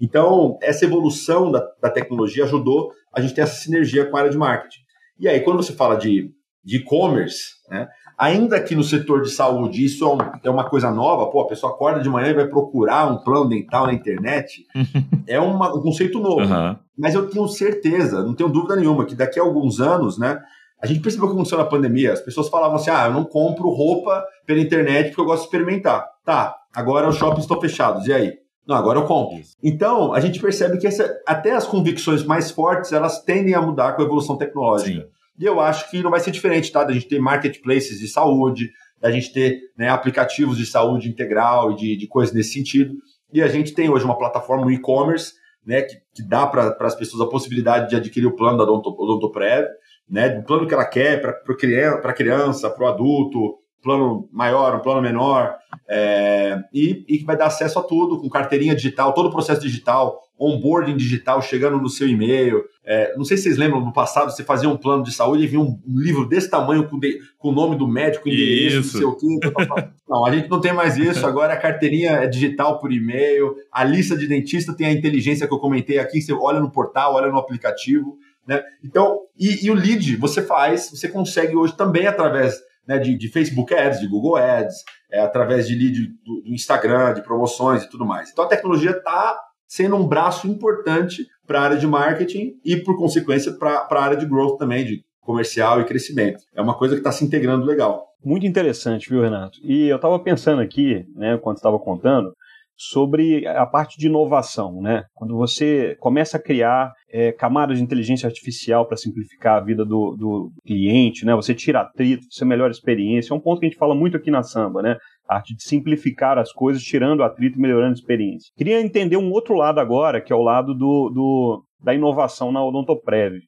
[0.00, 4.30] Então, essa evolução da, da tecnologia ajudou a gente ter essa sinergia com a área
[4.30, 4.80] de marketing.
[5.18, 6.32] E aí, quando você fala de
[6.64, 7.88] e-commerce, né?
[8.20, 11.46] Ainda que no setor de saúde isso é, um, é, uma coisa nova, pô, a
[11.46, 14.66] pessoa acorda de manhã e vai procurar um plano dental na internet,
[15.26, 16.42] é uma, um conceito novo.
[16.42, 16.76] Uhum.
[16.98, 20.38] Mas eu tenho certeza, não tenho dúvida nenhuma, que daqui a alguns anos, né,
[20.82, 23.70] a gente percebeu que aconteceu na pandemia, as pessoas falavam assim, ah, eu não compro
[23.70, 26.06] roupa pela internet porque eu gosto de experimentar.
[26.22, 28.34] Tá, agora os shoppings estão fechados, e aí?
[28.68, 29.40] Não, agora eu compro.
[29.64, 33.94] Então, a gente percebe que essa, até as convicções mais fortes, elas tendem a mudar
[33.94, 35.00] com a evolução tecnológica.
[35.00, 35.19] Sim.
[35.38, 36.84] E eu acho que não vai ser diferente, tá?
[36.84, 38.70] Da gente ter marketplaces de saúde,
[39.00, 42.94] da gente ter né, aplicativos de saúde integral e de, de coisas nesse sentido.
[43.32, 45.32] E a gente tem hoje uma plataforma, um e-commerce,
[45.64, 49.66] né, que, que dá para as pessoas a possibilidade de adquirir o plano da Odontoprev,
[50.08, 54.80] né, o plano que ela quer para a criança, para o adulto, plano maior, um
[54.80, 55.56] plano menor,
[55.88, 59.60] é, e, e que vai dar acesso a tudo, com carteirinha digital, todo o processo
[59.60, 62.64] digital, onboarding digital chegando no seu e-mail.
[62.84, 65.46] É, não sei se vocês lembram, no passado você fazia um plano de saúde e
[65.46, 69.04] vinha um, livro desse tamanho com, de, com o nome do médico, endereço, não sei
[69.04, 69.90] o quê.
[70.08, 73.84] Não, a gente não tem mais isso, agora a carteirinha é digital por e-mail, a
[73.84, 77.30] lista de dentista tem a inteligência que eu comentei aqui, você olha no portal, olha
[77.30, 78.18] no aplicativo.
[78.44, 78.60] Né?
[78.82, 83.28] Então, e, e o lead você faz, você consegue hoje também através né, de, de,
[83.28, 84.82] Facebook Ads, de Google Ads,
[85.12, 88.30] é, através de lead do, do, Instagram, de promoções e tudo mais.
[88.30, 89.38] Então a tecnologia está
[89.70, 94.16] sendo um braço importante para a área de marketing e, por consequência, para a área
[94.16, 96.40] de growth também, de comercial e crescimento.
[96.56, 98.08] É uma coisa que está se integrando legal.
[98.22, 99.60] Muito interessante, viu, Renato?
[99.62, 102.32] E eu estava pensando aqui, né, quando estava contando,
[102.76, 105.04] sobre a parte de inovação, né?
[105.14, 110.16] Quando você começa a criar é, camadas de inteligência artificial para simplificar a vida do,
[110.16, 111.34] do, cliente, né?
[111.34, 113.34] Você tira atrito, você melhora a experiência.
[113.34, 114.96] É um ponto que a gente fala muito aqui na Samba, né?
[115.30, 118.50] A arte de simplificar as coisas, tirando atrito e melhorando a experiência.
[118.56, 122.64] Queria entender um outro lado agora, que é o lado do, do da inovação na
[122.64, 123.40] Odontoprev.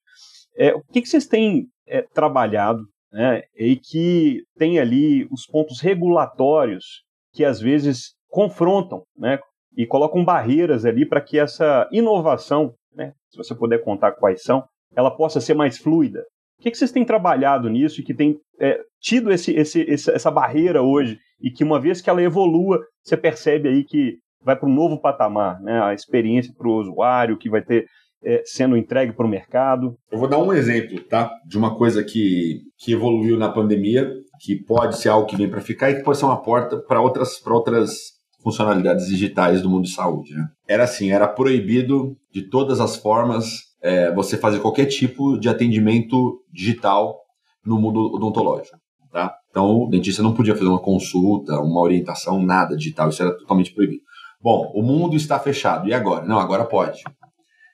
[0.57, 5.81] É, o que, que vocês têm é, trabalhado né, e que tem ali os pontos
[5.81, 7.03] regulatórios
[7.33, 9.39] que às vezes confrontam, né?
[9.77, 13.13] E colocam barreiras ali para que essa inovação, né?
[13.31, 14.65] Se você puder contar quais são,
[14.95, 16.23] ela possa ser mais fluida.
[16.63, 20.81] Que, que vocês têm trabalhado nisso e que tem é, tido esse, esse, essa barreira
[20.81, 24.75] hoje e que uma vez que ela evolua, você percebe aí que vai para um
[24.75, 25.83] novo patamar, né?
[25.83, 27.87] A experiência para o usuário que vai ter
[28.25, 29.97] é, sendo entregue para o mercado.
[30.11, 31.33] Eu vou dar um exemplo, tá?
[31.45, 34.09] De uma coisa que, que evoluiu na pandemia
[34.41, 37.01] que pode ser algo que vem para ficar e que pode ser uma porta para
[37.01, 40.35] outras, outras funcionalidades digitais do mundo de saúde.
[40.35, 40.47] Né?
[40.69, 46.41] Era assim, era proibido de todas as formas é, você fazer qualquer tipo de atendimento
[46.53, 47.19] digital
[47.65, 48.79] no mundo odontológico.
[49.11, 49.35] Tá?
[49.51, 53.75] Então, o dentista não podia fazer uma consulta, uma orientação, nada digital, isso era totalmente
[53.75, 54.01] proibido.
[54.41, 56.25] Bom, o mundo está fechado, e agora?
[56.25, 57.03] Não, agora pode.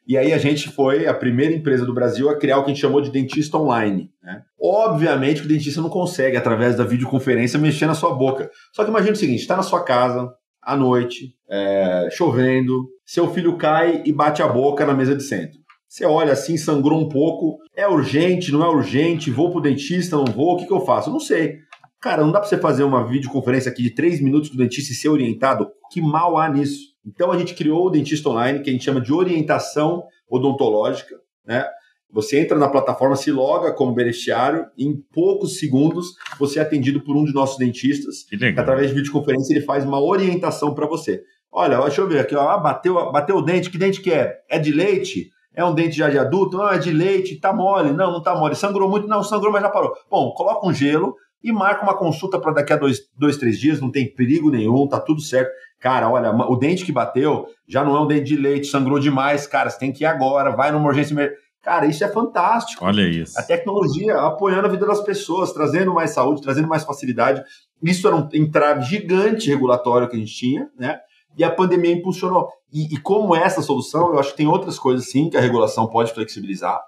[0.07, 2.75] E aí a gente foi a primeira empresa do Brasil a criar o que a
[2.75, 4.11] gente chamou de dentista online.
[4.23, 4.43] Né?
[4.61, 8.51] Obviamente que o dentista não consegue, através da videoconferência, mexer na sua boca.
[8.73, 10.33] Só que imagine o seguinte: está na sua casa,
[10.63, 15.58] à noite, é, chovendo, seu filho cai e bate a boca na mesa de centro.
[15.89, 20.27] Você olha assim, sangrou um pouco, é urgente, não é urgente, vou pro dentista, não
[20.27, 21.09] vou, o que, que eu faço?
[21.09, 21.61] Eu não sei.
[22.01, 24.93] Cara, não dá para você fazer uma videoconferência aqui de três minutos com o dentista
[24.93, 25.71] e ser orientado?
[25.91, 26.89] Que mal há nisso?
[27.05, 31.67] Então a gente criou o Dentista Online, que a gente chama de orientação odontológica, né?
[32.11, 37.03] Você entra na plataforma, se loga como beneficiário, e em poucos segundos você é atendido
[37.03, 38.25] por um de nossos dentistas.
[38.25, 38.63] Que legal.
[38.63, 41.23] através de videoconferência ele faz uma orientação para você.
[41.51, 44.39] Olha, deixa eu ver aqui, ó, ah, bateu, bateu o dente, que dente que é?
[44.49, 45.31] É de leite?
[45.59, 46.57] É um dente já de adulto?
[46.57, 47.91] Não, é de leite, tá mole.
[47.91, 48.55] Não, não tá mole.
[48.55, 49.09] Sangrou muito?
[49.09, 49.93] Não, sangrou, mas já parou.
[50.09, 53.81] Bom, coloca um gelo e marca uma consulta para daqui a dois, dois, três dias,
[53.81, 55.51] não tem perigo nenhum, tá tudo certo.
[55.81, 59.49] Cara, olha, o dente que bateu já não é um dente de leite, sangrou demais,
[59.49, 61.33] cara, você tem que ir agora, vai numa urgência.
[61.61, 62.85] Cara, isso é fantástico.
[62.85, 63.37] Olha isso.
[63.37, 67.43] A tecnologia apoiando a vida das pessoas, trazendo mais saúde, trazendo mais facilidade.
[67.83, 71.01] Isso era um entrave gigante regulatório que a gente tinha, né?
[71.37, 72.49] E a pandemia impulsionou.
[72.73, 75.87] E, e como essa solução, eu acho que tem outras coisas sim que a regulação
[75.89, 76.81] pode flexibilizar.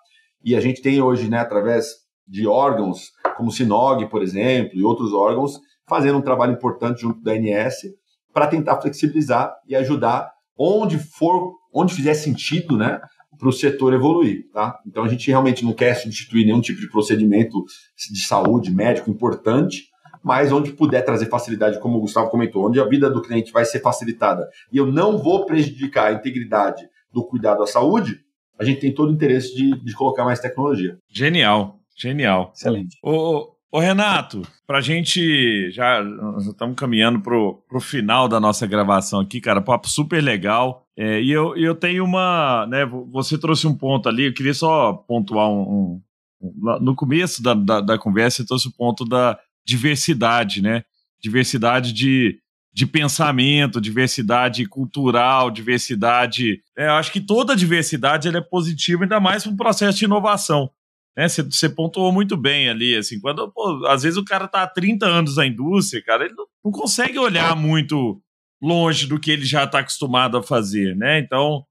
[0.44, 1.86] E a gente tem hoje, né, através
[2.26, 7.22] de órgãos como o Sinog, por exemplo, e outros órgãos, fazendo um trabalho importante junto
[7.22, 7.76] da ANS
[8.32, 13.00] para tentar flexibilizar e ajudar onde for, onde fizer sentido, né,
[13.38, 14.78] para o setor evoluir, tá?
[14.86, 17.64] Então a gente realmente não quer substituir nenhum tipo de procedimento
[18.12, 19.84] de saúde médico importante,
[20.22, 23.64] mas onde puder trazer facilidade, como o Gustavo comentou, onde a vida do cliente vai
[23.64, 28.20] ser facilitada e eu não vou prejudicar a integridade do cuidado à saúde,
[28.58, 30.98] a gente tem todo o interesse de, de colocar mais tecnologia.
[31.08, 32.52] Genial, genial.
[32.54, 32.98] Excelente.
[33.02, 36.02] O, Ô Renato, para a gente já
[36.40, 40.84] estamos caminhando pro, pro final da nossa gravação aqui, cara, papo super legal.
[40.96, 42.84] É, e eu, eu tenho uma, né?
[43.12, 46.02] Você trouxe um ponto ali, eu queria só pontuar um, um
[46.80, 50.84] no começo da, da, da, conversa, você trouxe o ponto da diversidade, né?
[51.22, 52.38] Diversidade de,
[52.72, 56.62] de pensamento, diversidade cultural, diversidade.
[56.76, 60.70] É, eu acho que toda diversidade é positiva, ainda mais para um processo de inovação.
[61.16, 61.28] Né?
[61.28, 65.06] Você, pontuou muito bem ali, assim, quando, pô, às vezes o cara tá há 30
[65.06, 68.22] anos na indústria, cara, ele não, não consegue olhar muito
[68.62, 71.18] longe do que ele já está acostumado a fazer, né?
[71.18, 71.64] Então,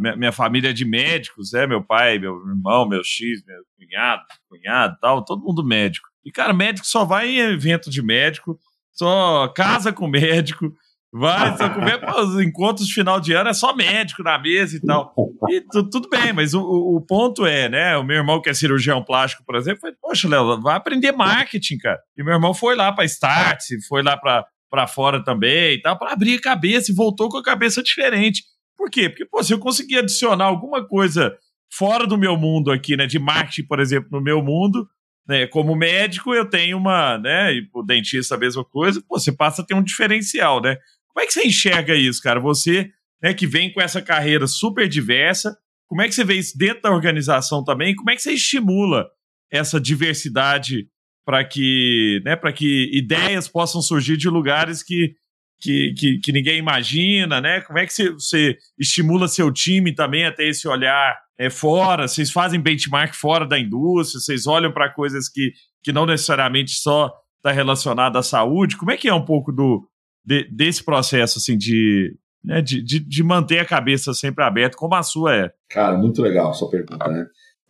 [0.00, 1.66] minha, minha, família é de médicos, né?
[1.66, 6.08] Meu pai, meu irmão, meu X, meu cunhado, cunhado tal, todo mundo médico.
[6.24, 8.58] E, cara, médico só vai em evento de médico,
[8.92, 10.72] só casa com médico,
[11.16, 14.80] Vai, só comer os encontros de final de ano é só médico na mesa e
[14.80, 15.14] tal.
[15.48, 17.96] E tudo bem, mas o, o, ponto é, né?
[17.96, 21.78] O meu irmão, que é cirurgião plástico, por exemplo, foi, poxa, Léo, vai aprender marketing,
[21.78, 22.00] cara.
[22.18, 26.12] E meu irmão foi lá para Start, foi lá para fora também e tal, para
[26.12, 28.42] abrir a cabeça e voltou com a cabeça diferente.
[28.76, 29.08] Por quê?
[29.08, 31.36] Porque, pô, se eu conseguir adicionar alguma coisa
[31.72, 33.06] fora do meu mundo aqui, né?
[33.06, 34.88] De marketing, por exemplo, no meu mundo,
[35.26, 37.54] né, como médico, eu tenho uma, né?
[37.54, 40.76] E o dentista a mesma coisa, pô, você passa a ter um diferencial, né?
[41.08, 42.40] Como é que você enxerga isso, cara?
[42.40, 42.90] Você,
[43.22, 45.56] né, que vem com essa carreira super diversa,
[45.88, 47.94] como é que você vê isso dentro da organização também?
[47.94, 49.06] Como é que você estimula
[49.50, 50.88] essa diversidade
[51.24, 55.14] para que, né, para que ideias possam surgir de lugares que,
[55.64, 57.62] que, que, que, ninguém imagina, né?
[57.62, 62.06] Como é que você, você estimula seu time também a ter esse olhar é, fora?
[62.06, 64.20] Vocês fazem benchmark fora da indústria?
[64.20, 65.52] Vocês olham para coisas que,
[65.82, 68.76] que não necessariamente só está relacionada à saúde?
[68.76, 69.88] Como é que é um pouco do,
[70.22, 74.94] de, desse processo, assim, de, né, de, de, de, manter a cabeça sempre aberta, como
[74.94, 75.50] a sua é?
[75.70, 77.24] Cara, muito legal a sua pergunta, né?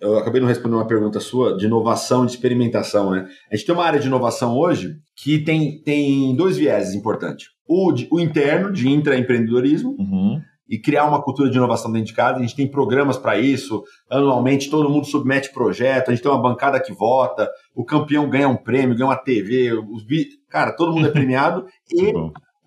[0.04, 3.26] Eu acabei não respondendo uma pergunta sua de inovação, de experimentação, né?
[3.50, 7.46] A gente tem uma área de inovação hoje que tem, tem dois vieses importantes.
[7.66, 10.38] O, de, o interno, de intraempreendedorismo, uhum.
[10.68, 12.38] e criar uma cultura de inovação dentro de casa.
[12.38, 13.82] A gente tem programas para isso.
[14.10, 16.10] Anualmente, todo mundo submete projeto.
[16.10, 17.48] A gente tem uma bancada que vota.
[17.74, 19.72] O campeão ganha um prêmio, ganha uma TV.
[19.72, 20.04] Os,
[20.50, 21.64] cara, todo mundo é premiado.
[21.90, 22.12] e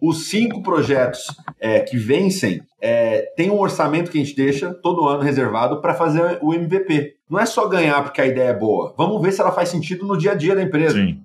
[0.02, 1.26] os cinco projetos
[1.60, 5.96] é, que vencem é, tem um orçamento que a gente deixa todo ano reservado para
[5.96, 7.16] fazer o MVP.
[7.30, 8.93] Não é só ganhar porque a ideia é boa.
[8.97, 10.95] Vamos ver se ela faz sentido no dia a dia da empresa.
[10.95, 11.21] Sim.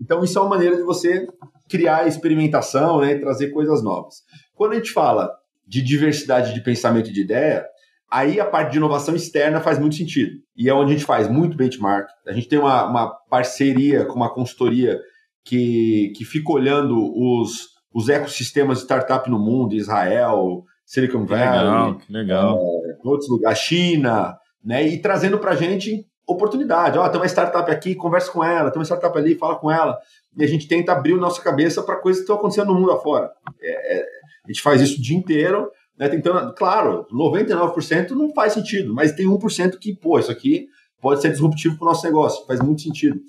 [0.00, 1.26] Então, isso é uma maneira de você
[1.68, 4.22] criar experimentação né, e trazer coisas novas.
[4.54, 5.30] Quando a gente fala
[5.66, 7.66] de diversidade de pensamento e de ideia,
[8.10, 10.38] Aí a parte de inovação externa faz muito sentido.
[10.56, 12.08] E é onde a gente faz muito benchmark.
[12.26, 15.00] A gente tem uma, uma parceria com uma consultoria
[15.44, 22.00] que, que fica olhando os, os ecossistemas de startup no mundo, Israel, Silicon Valley, legal,
[22.08, 22.58] legal.
[22.86, 24.36] É, outros lugares, China,
[24.66, 24.86] né?
[24.86, 26.98] E trazendo para a gente oportunidade.
[26.98, 29.70] Ó, oh, tem uma startup aqui, conversa com ela, tem uma startup ali, fala com
[29.70, 29.96] ela.
[30.36, 32.90] E a gente tenta abrir a nossa cabeça para coisas que estão acontecendo no mundo
[32.90, 33.30] afora.
[33.62, 34.04] É, é,
[34.44, 36.52] a gente faz isso o dia inteiro, né, tentando.
[36.54, 40.66] Claro, 99% não faz sentido, mas tem 1% que, pô, isso aqui
[41.00, 43.20] pode ser disruptivo para o nosso negócio, faz muito sentido.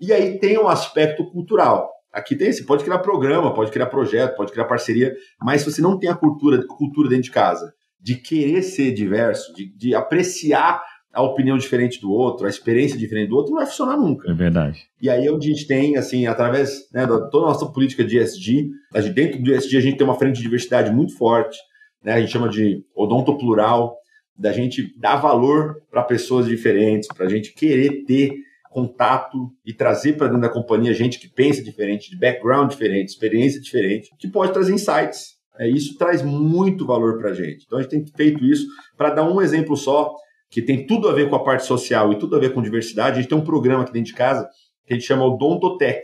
[0.00, 1.92] E aí tem um aspecto cultural.
[2.10, 5.82] Aqui tem, você pode criar programa, pode criar projeto, pode criar parceria, mas se você
[5.82, 10.82] não tem a cultura, cultura dentro de casa, de querer ser diverso, de, de apreciar
[11.12, 14.30] a opinião diferente do outro, a experiência diferente do outro, não vai funcionar nunca.
[14.30, 14.84] É verdade.
[15.00, 18.04] E aí é onde a gente tem, assim, através né, da toda a nossa política
[18.04, 18.70] de ESG,
[19.14, 21.58] dentro do ESG a gente tem uma frente de diversidade muito forte,
[22.04, 23.96] né, a gente chama de odonto plural,
[24.36, 28.32] da gente dar valor para pessoas diferentes, para a gente querer ter
[28.70, 33.60] contato e trazer para dentro da companhia gente que pensa diferente, de background diferente, experiência
[33.60, 35.37] diferente, que pode trazer insights.
[35.58, 37.64] É, isso traz muito valor para a gente.
[37.66, 38.66] Então a gente tem feito isso.
[38.96, 40.14] Para dar um exemplo só,
[40.50, 43.18] que tem tudo a ver com a parte social e tudo a ver com diversidade,
[43.18, 44.48] a gente tem um programa aqui dentro de casa
[44.86, 46.00] que a gente chama o Dontotec,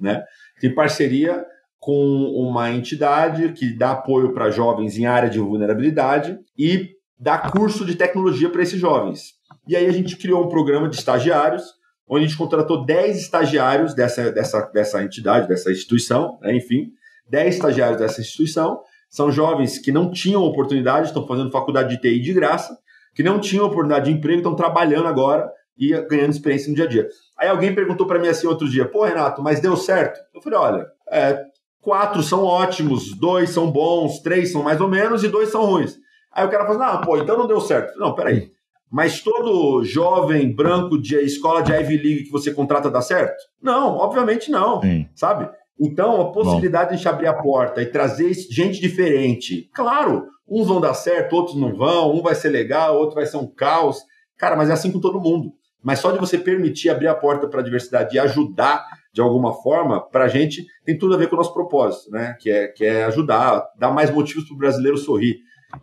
[0.00, 0.24] né?
[0.60, 1.44] Tem parceria
[1.78, 7.84] com uma entidade que dá apoio para jovens em área de vulnerabilidade e dá curso
[7.84, 9.34] de tecnologia para esses jovens.
[9.68, 11.62] E aí a gente criou um programa de estagiários,
[12.08, 16.56] onde a gente contratou 10 estagiários dessa, dessa, dessa entidade, dessa instituição, né?
[16.56, 16.90] enfim,
[17.30, 18.80] 10 estagiários dessa instituição.
[19.14, 22.76] São jovens que não tinham oportunidade, estão fazendo faculdade de TI de graça,
[23.14, 25.48] que não tinham oportunidade de emprego, estão trabalhando agora
[25.78, 27.08] e ganhando experiência no dia a dia.
[27.38, 30.18] Aí alguém perguntou para mim assim outro dia, pô, Renato, mas deu certo?
[30.34, 31.44] Eu falei, olha, é,
[31.80, 35.96] quatro são ótimos, dois são bons, três são mais ou menos e dois são ruins.
[36.32, 37.96] Aí o cara fala, não, pô, então não deu certo.
[37.96, 38.50] Não, peraí.
[38.90, 43.40] Mas todo jovem branco de escola de Ivy League que você contrata dá certo?
[43.62, 45.08] Não, obviamente não, Sim.
[45.14, 45.48] sabe?
[45.80, 46.88] Então, a possibilidade Bom.
[46.90, 51.34] de a gente abrir a porta e trazer gente diferente, claro, Uns vão dar certo,
[51.34, 54.02] outros não vão, um vai ser legal, outro vai ser um caos.
[54.36, 55.52] Cara, mas é assim com todo mundo.
[55.82, 59.52] Mas só de você permitir abrir a porta para a diversidade e ajudar de alguma
[59.62, 62.36] forma, para a gente tem tudo a ver com o nosso propósito, né?
[62.40, 65.36] Que é, que é ajudar, dar mais motivos para o brasileiro sorrir.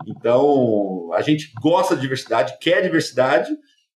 [0.06, 3.50] Então, a gente gosta de diversidade, quer diversidade,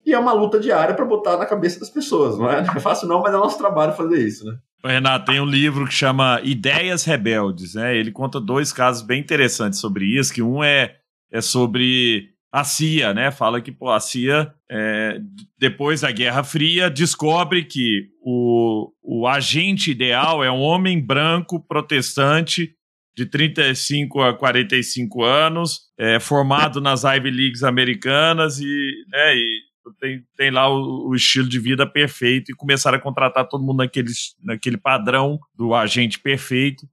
[0.05, 2.38] e é uma luta diária para botar na cabeça das pessoas.
[2.38, 4.55] Não é, não é fácil, não, mas é nosso trabalho fazer isso, né?
[4.85, 7.97] Renato, tem um livro que chama Ideias Rebeldes, né?
[7.97, 10.97] Ele conta dois casos bem interessantes sobre isso, que um é,
[11.30, 13.30] é sobre a CIA, né?
[13.30, 15.18] Fala que pô, a CIA, é,
[15.59, 22.74] depois da Guerra Fria, descobre que o, o agente ideal é um homem branco protestante
[23.16, 29.61] de 35 a 45 anos, é, formado nas Ivy Leagues americanas e, né, e
[29.99, 33.78] tem, tem lá o, o, estilo de vida perfeito e começaram a contratar todo mundo
[33.78, 34.11] naquele,
[34.43, 36.87] naquele padrão do agente perfeito.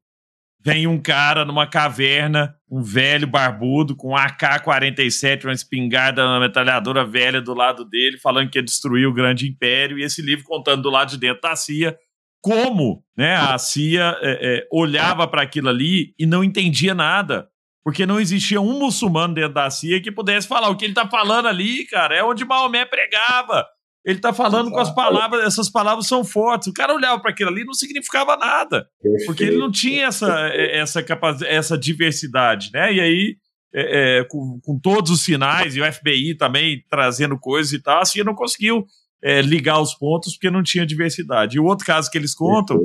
[0.61, 7.05] Vem um cara numa caverna, um velho barbudo, com um AK-47, uma espingarda, uma metralhadora
[7.05, 10.81] velha do lado dele, falando que ia destruir o grande império, e esse livro contando
[10.81, 11.97] do lado de dentro da CIA
[12.41, 17.49] como né, a CIA é, é, olhava para aquilo ali e não entendia nada
[17.83, 21.07] porque não existia um muçulmano dentro da CIA que pudesse falar o que ele está
[21.07, 22.15] falando ali, cara.
[22.15, 23.65] É onde Maomé pregava.
[24.05, 26.67] Ele está falando com as palavras, essas palavras são fortes.
[26.67, 28.87] O cara olhava para aquilo ali não significava nada,
[29.25, 32.93] porque ele não tinha essa, essa, capacidade, essa diversidade, né?
[32.93, 33.37] E aí,
[33.73, 38.01] é, é, com, com, todos os sinais, e o FBI também trazendo coisas e tal,
[38.01, 38.85] a CIA não conseguiu
[39.21, 41.57] é, ligar os pontos porque não tinha diversidade.
[41.57, 42.79] E o outro caso que eles contam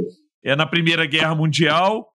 [0.45, 2.07] é, na Primeira Guerra Mundial,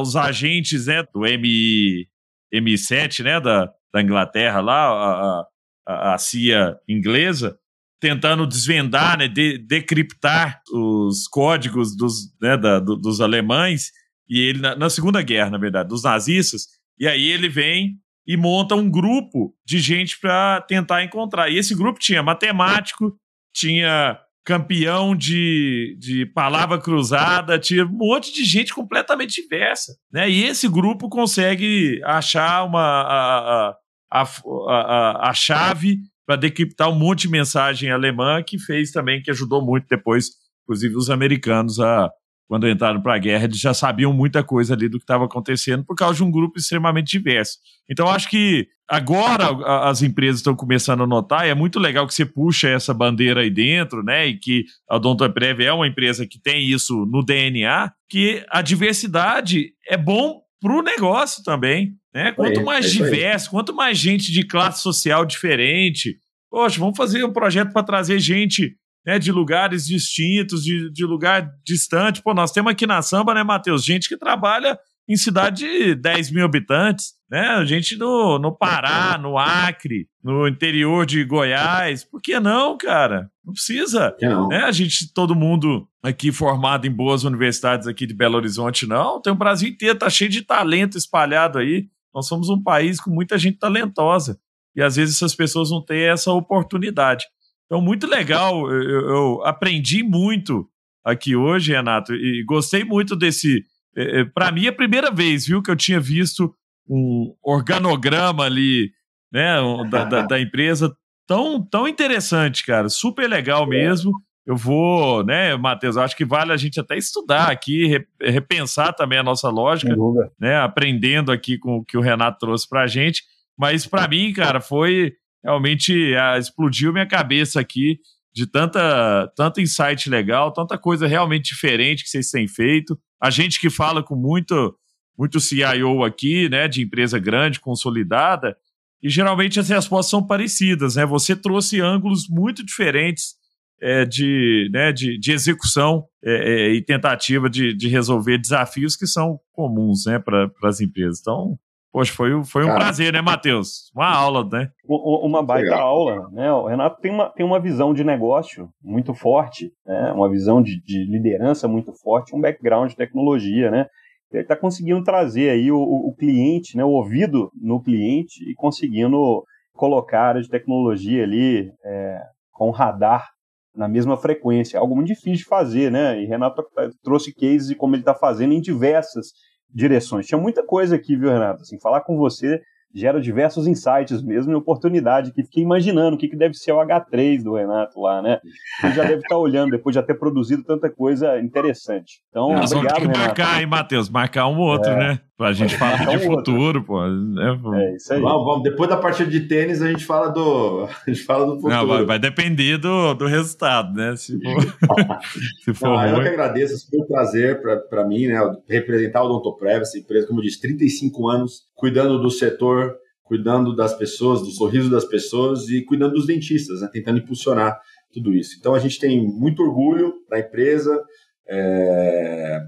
[0.00, 2.08] os agentes né, do MI,
[2.54, 5.44] MI7, né, da, da Inglaterra lá,
[5.86, 7.58] a, a, CIA inglesa,
[8.00, 13.90] tentando desvendar, né, de, decriptar os códigos dos, né, da, do, dos alemães,
[14.26, 16.62] e ele, na, na Segunda Guerra, na verdade, dos nazistas,
[16.98, 21.50] e aí ele vem e monta um grupo de gente para tentar encontrar.
[21.50, 23.16] E esse grupo tinha matemático,
[23.54, 29.94] tinha campeão de, de palavra cruzada, tinha um monte de gente completamente diversa.
[30.12, 30.30] Né?
[30.30, 33.74] E esse grupo consegue achar uma, a,
[34.12, 39.30] a, a, a chave para decriptar um monte de mensagem alemã que fez também, que
[39.30, 40.28] ajudou muito depois,
[40.62, 42.10] inclusive os americanos, a,
[42.50, 45.84] quando entraram para a guerra, eles já sabiam muita coisa ali do que estava acontecendo
[45.84, 47.58] por causa de um grupo extremamente diverso.
[47.88, 49.50] Então, acho que agora
[49.88, 53.42] as empresas estão começando a notar, e é muito legal que você puxa essa bandeira
[53.42, 54.26] aí dentro, né?
[54.26, 59.72] E que a Odontoprev é uma empresa que tem isso no DNA, que a diversidade
[59.88, 61.92] é bom para o negócio também.
[62.12, 62.32] Né?
[62.32, 66.16] Quanto mais é diverso, quanto mais gente de classe social diferente,
[66.50, 68.74] poxa, vamos fazer um projeto para trazer gente
[69.04, 72.22] né, de lugares distintos, de, de lugar distante.
[72.22, 74.78] Pô, nós temos aqui na Samba, né, Matheus, gente que trabalha
[75.08, 77.64] em cidade de 10 mil habitantes, né?
[77.66, 82.04] Gente no, no Pará, no Acre, no interior de Goiás.
[82.04, 83.28] Por que não, cara?
[83.44, 84.16] Não precisa.
[84.22, 84.46] Não.
[84.46, 84.58] Né?
[84.58, 89.20] A gente, todo mundo aqui formado em boas universidades aqui de Belo Horizonte, não.
[89.20, 91.88] Tem o Brasil inteiro, tá cheio de talento espalhado aí.
[92.14, 94.38] Nós somos um país com muita gente talentosa.
[94.76, 97.26] E às vezes essas pessoas não têm essa oportunidade.
[97.70, 98.68] Então, muito legal.
[98.68, 100.68] Eu, eu aprendi muito
[101.04, 103.64] aqui hoje, Renato, e gostei muito desse.
[103.96, 106.52] É, é Para mim, é a primeira vez, viu, que eu tinha visto
[106.88, 108.90] um organograma ali,
[109.32, 109.54] né,
[109.88, 110.92] da, da, da empresa
[111.28, 112.88] tão, tão interessante, cara.
[112.88, 114.10] Super legal mesmo.
[114.44, 119.22] Eu vou, né, Matheus, acho que vale a gente até estudar aqui, repensar também a
[119.22, 119.94] nossa lógica,
[120.40, 123.22] né, aprendendo aqui com o que o Renato trouxe para a gente.
[123.56, 125.12] Mas para mim, cara, foi
[125.42, 127.98] realmente ah, explodiu minha cabeça aqui
[128.32, 132.98] de tanta tanto insight legal, tanta coisa realmente diferente que vocês têm feito.
[133.20, 134.76] A gente que fala com muito
[135.18, 138.56] muito CIO aqui, né, de empresa grande, consolidada,
[139.02, 141.04] e geralmente as respostas são parecidas, né?
[141.04, 143.34] Você trouxe ângulos muito diferentes
[143.80, 149.06] é, de, né, de, de execução é, é, e tentativa de, de resolver desafios que
[149.06, 151.20] são comuns né, para as empresas.
[151.20, 151.58] Então,
[151.92, 153.90] Poxa, foi, foi um Cara, prazer, né, Matheus?
[153.94, 154.70] Uma aula, né?
[154.86, 155.88] Uma baita legal.
[155.88, 156.52] aula, né?
[156.52, 160.12] O Renato tem uma, tem uma visão de negócio muito forte, né?
[160.12, 163.86] uma visão de, de liderança muito forte, um background de tecnologia, né?
[164.32, 169.42] Ele está conseguindo trazer aí o, o, cliente, né, o ouvido no cliente e conseguindo
[169.74, 172.20] colocar a área de tecnologia ali é,
[172.52, 173.28] com radar
[173.74, 174.78] na mesma frequência.
[174.78, 176.22] Algo muito difícil de fazer, né?
[176.22, 176.62] E Renato
[177.02, 179.32] trouxe cases de como ele está fazendo em diversas
[179.74, 180.26] direções.
[180.26, 181.62] Tinha muita coisa aqui, viu, Renato?
[181.62, 182.60] Assim, falar com você
[182.94, 186.78] gera diversos insights mesmo e oportunidade que fiquei imaginando o que, que deve ser o
[186.78, 188.40] H3 do Renato lá, né?
[188.82, 192.20] Ele já deve estar olhando depois de já ter produzido tanta coisa interessante.
[192.30, 193.60] Então, Nós obrigado, vamos ter que marcar, Renato.
[193.60, 194.08] hein, Matheus?
[194.08, 194.96] Marcar um outro, é.
[194.96, 195.20] né?
[195.40, 196.84] Pra gente falar de um futuro, outro.
[196.84, 197.02] pô.
[197.02, 198.20] É, é, isso aí.
[198.20, 201.54] Vamos, vamos, depois da partida de tênis, a gente fala do, a gente fala do
[201.54, 201.72] futuro.
[201.72, 204.14] Não, vai, vai depender do, do resultado, né?
[204.16, 205.18] Se for,
[205.64, 208.38] se for Não, eu que agradeço, foi um prazer para mim, né?
[208.68, 213.94] Representar o Odontoprev, essa empresa, como eu disse, 35 anos cuidando do setor, cuidando das
[213.94, 216.90] pessoas, do sorriso das pessoas e cuidando dos dentistas, né?
[216.92, 217.80] Tentando impulsionar
[218.12, 218.56] tudo isso.
[218.60, 221.02] Então a gente tem muito orgulho da empresa.
[221.48, 222.60] É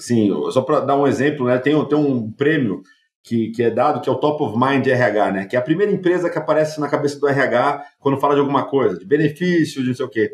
[0.00, 2.82] assim, só para dar um exemplo, né, tem, tem um prêmio
[3.22, 5.62] que, que é dado, que é o Top of Mind RH, né, que é a
[5.62, 9.82] primeira empresa que aparece na cabeça do RH quando fala de alguma coisa, de benefício,
[9.82, 10.30] de não sei o quê.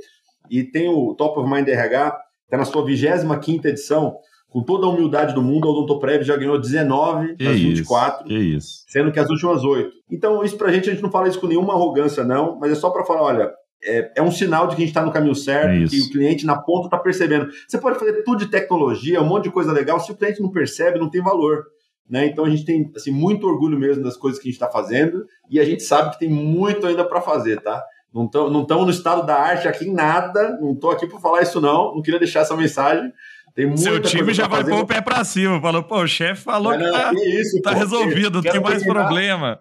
[0.49, 4.17] E tem o Top of Mind RH, está na sua 25 edição,
[4.49, 8.35] com toda a humildade do mundo, a Odontoprev já ganhou 19 que das 24, que
[8.35, 8.85] isso.
[8.87, 9.91] sendo que as últimas 8.
[10.11, 12.75] Então, isso pra gente, a gente não fala isso com nenhuma arrogância, não, mas é
[12.75, 13.53] só para falar, olha,
[13.83, 16.11] é, é, um sinal de que a gente está no caminho certo, é que o
[16.11, 17.49] cliente na ponta está percebendo.
[17.67, 20.51] Você pode fazer tudo de tecnologia, um monte de coisa legal, se o cliente não
[20.51, 21.65] percebe, não tem valor.
[22.09, 22.27] Né?
[22.27, 25.27] Então a gente tem assim, muito orgulho mesmo das coisas que a gente está fazendo
[25.51, 27.83] e a gente sabe que tem muito ainda para fazer, tá?
[28.15, 28.25] Não
[28.63, 31.95] estamos no estado da arte aqui em nada, não estou aqui para falar isso não,
[31.95, 33.13] não queria deixar essa mensagem.
[33.55, 36.43] Tem muita Seu time já vai pôr o pé para cima, falou, pô, o chefe
[36.43, 39.61] falou não, que tá, que isso, tá pô, resolvido, não tem mais problema.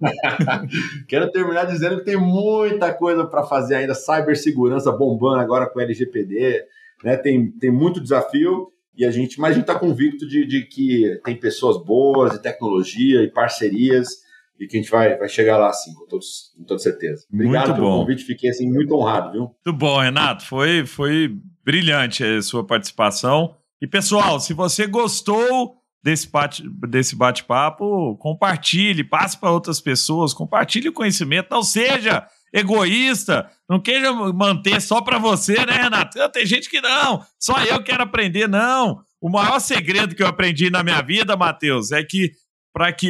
[1.08, 5.82] Quero terminar dizendo que tem muita coisa para fazer ainda, cibersegurança bombando agora com o
[5.82, 6.64] LGPD,
[7.04, 7.16] né?
[7.16, 11.20] Tem, tem muito desafio e a gente, mas a gente está convicto de, de, que
[11.24, 14.08] tem pessoas boas, de tecnologia e parcerias
[14.58, 17.26] e que a gente vai, vai chegar lá assim, com, todos, com toda certeza.
[17.30, 18.00] Obrigado muito pelo bom.
[18.00, 19.40] convite, fiquei assim muito honrado, viu?
[19.42, 23.54] Muito bom, Renato, foi, foi brilhante a sua participação.
[23.82, 27.44] E pessoal, se você gostou desse bate-papo, desse bate
[28.20, 35.00] compartilhe, passe para outras pessoas, compartilhe o conhecimento, não seja egoísta, não queira manter só
[35.00, 36.16] para você, né, Renato?
[36.30, 39.00] Tem gente que não, só eu quero aprender, não.
[39.20, 42.30] O maior segredo que eu aprendi na minha vida, Matheus, é que
[42.72, 43.08] para que,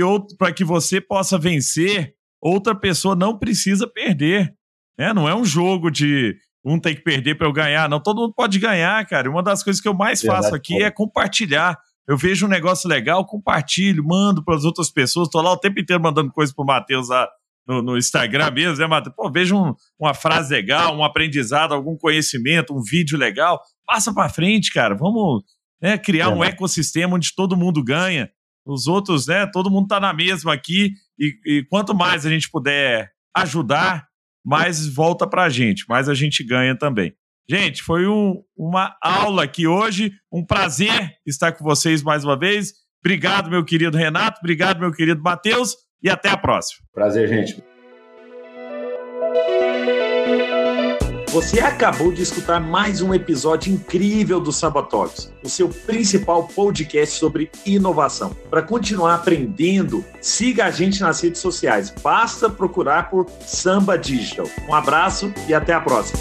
[0.55, 4.55] que você possa vencer, outra pessoa não precisa perder.
[4.99, 5.13] Né?
[5.13, 6.35] Não é um jogo de
[6.65, 8.01] um tem que perder para eu ganhar, não.
[8.01, 9.31] Todo mundo pode ganhar, cara.
[9.31, 11.77] Uma das coisas que eu mais faço aqui é compartilhar.
[12.09, 15.27] Eu vejo um negócio legal, compartilho, mando para as outras pessoas.
[15.27, 17.29] Estou lá o tempo inteiro mandando coisa para o Matheus lá
[17.67, 19.15] no, no, Instagram mesmo, né, Matheus?
[19.17, 23.61] Pô, vejo um, uma frase legal, um aprendizado, algum conhecimento, um vídeo legal.
[23.85, 24.95] Passa para frente, cara.
[24.95, 25.43] Vamos
[25.83, 26.29] né, criar é.
[26.29, 28.31] um ecossistema onde todo mundo ganha.
[28.65, 29.47] Os outros, né?
[29.47, 30.93] Todo mundo está na mesma aqui.
[31.19, 34.07] E, e quanto mais a gente puder ajudar,
[34.45, 37.13] mais volta para a gente, mais a gente ganha também.
[37.49, 40.13] Gente, foi um, uma aula aqui hoje.
[40.33, 42.73] Um prazer estar com vocês mais uma vez.
[43.01, 44.41] Obrigado, meu querido Renato.
[44.41, 45.77] Obrigado, meu querido Matheus.
[46.03, 46.85] E até a próxima.
[46.93, 47.63] Prazer, gente.
[51.37, 57.19] Você acabou de escutar mais um episódio incrível do Samba Talks, o seu principal podcast
[57.19, 58.35] sobre inovação.
[58.49, 61.93] Para continuar aprendendo, siga a gente nas redes sociais.
[62.03, 64.47] Basta procurar por Samba Digital.
[64.67, 66.19] Um abraço e até a próxima.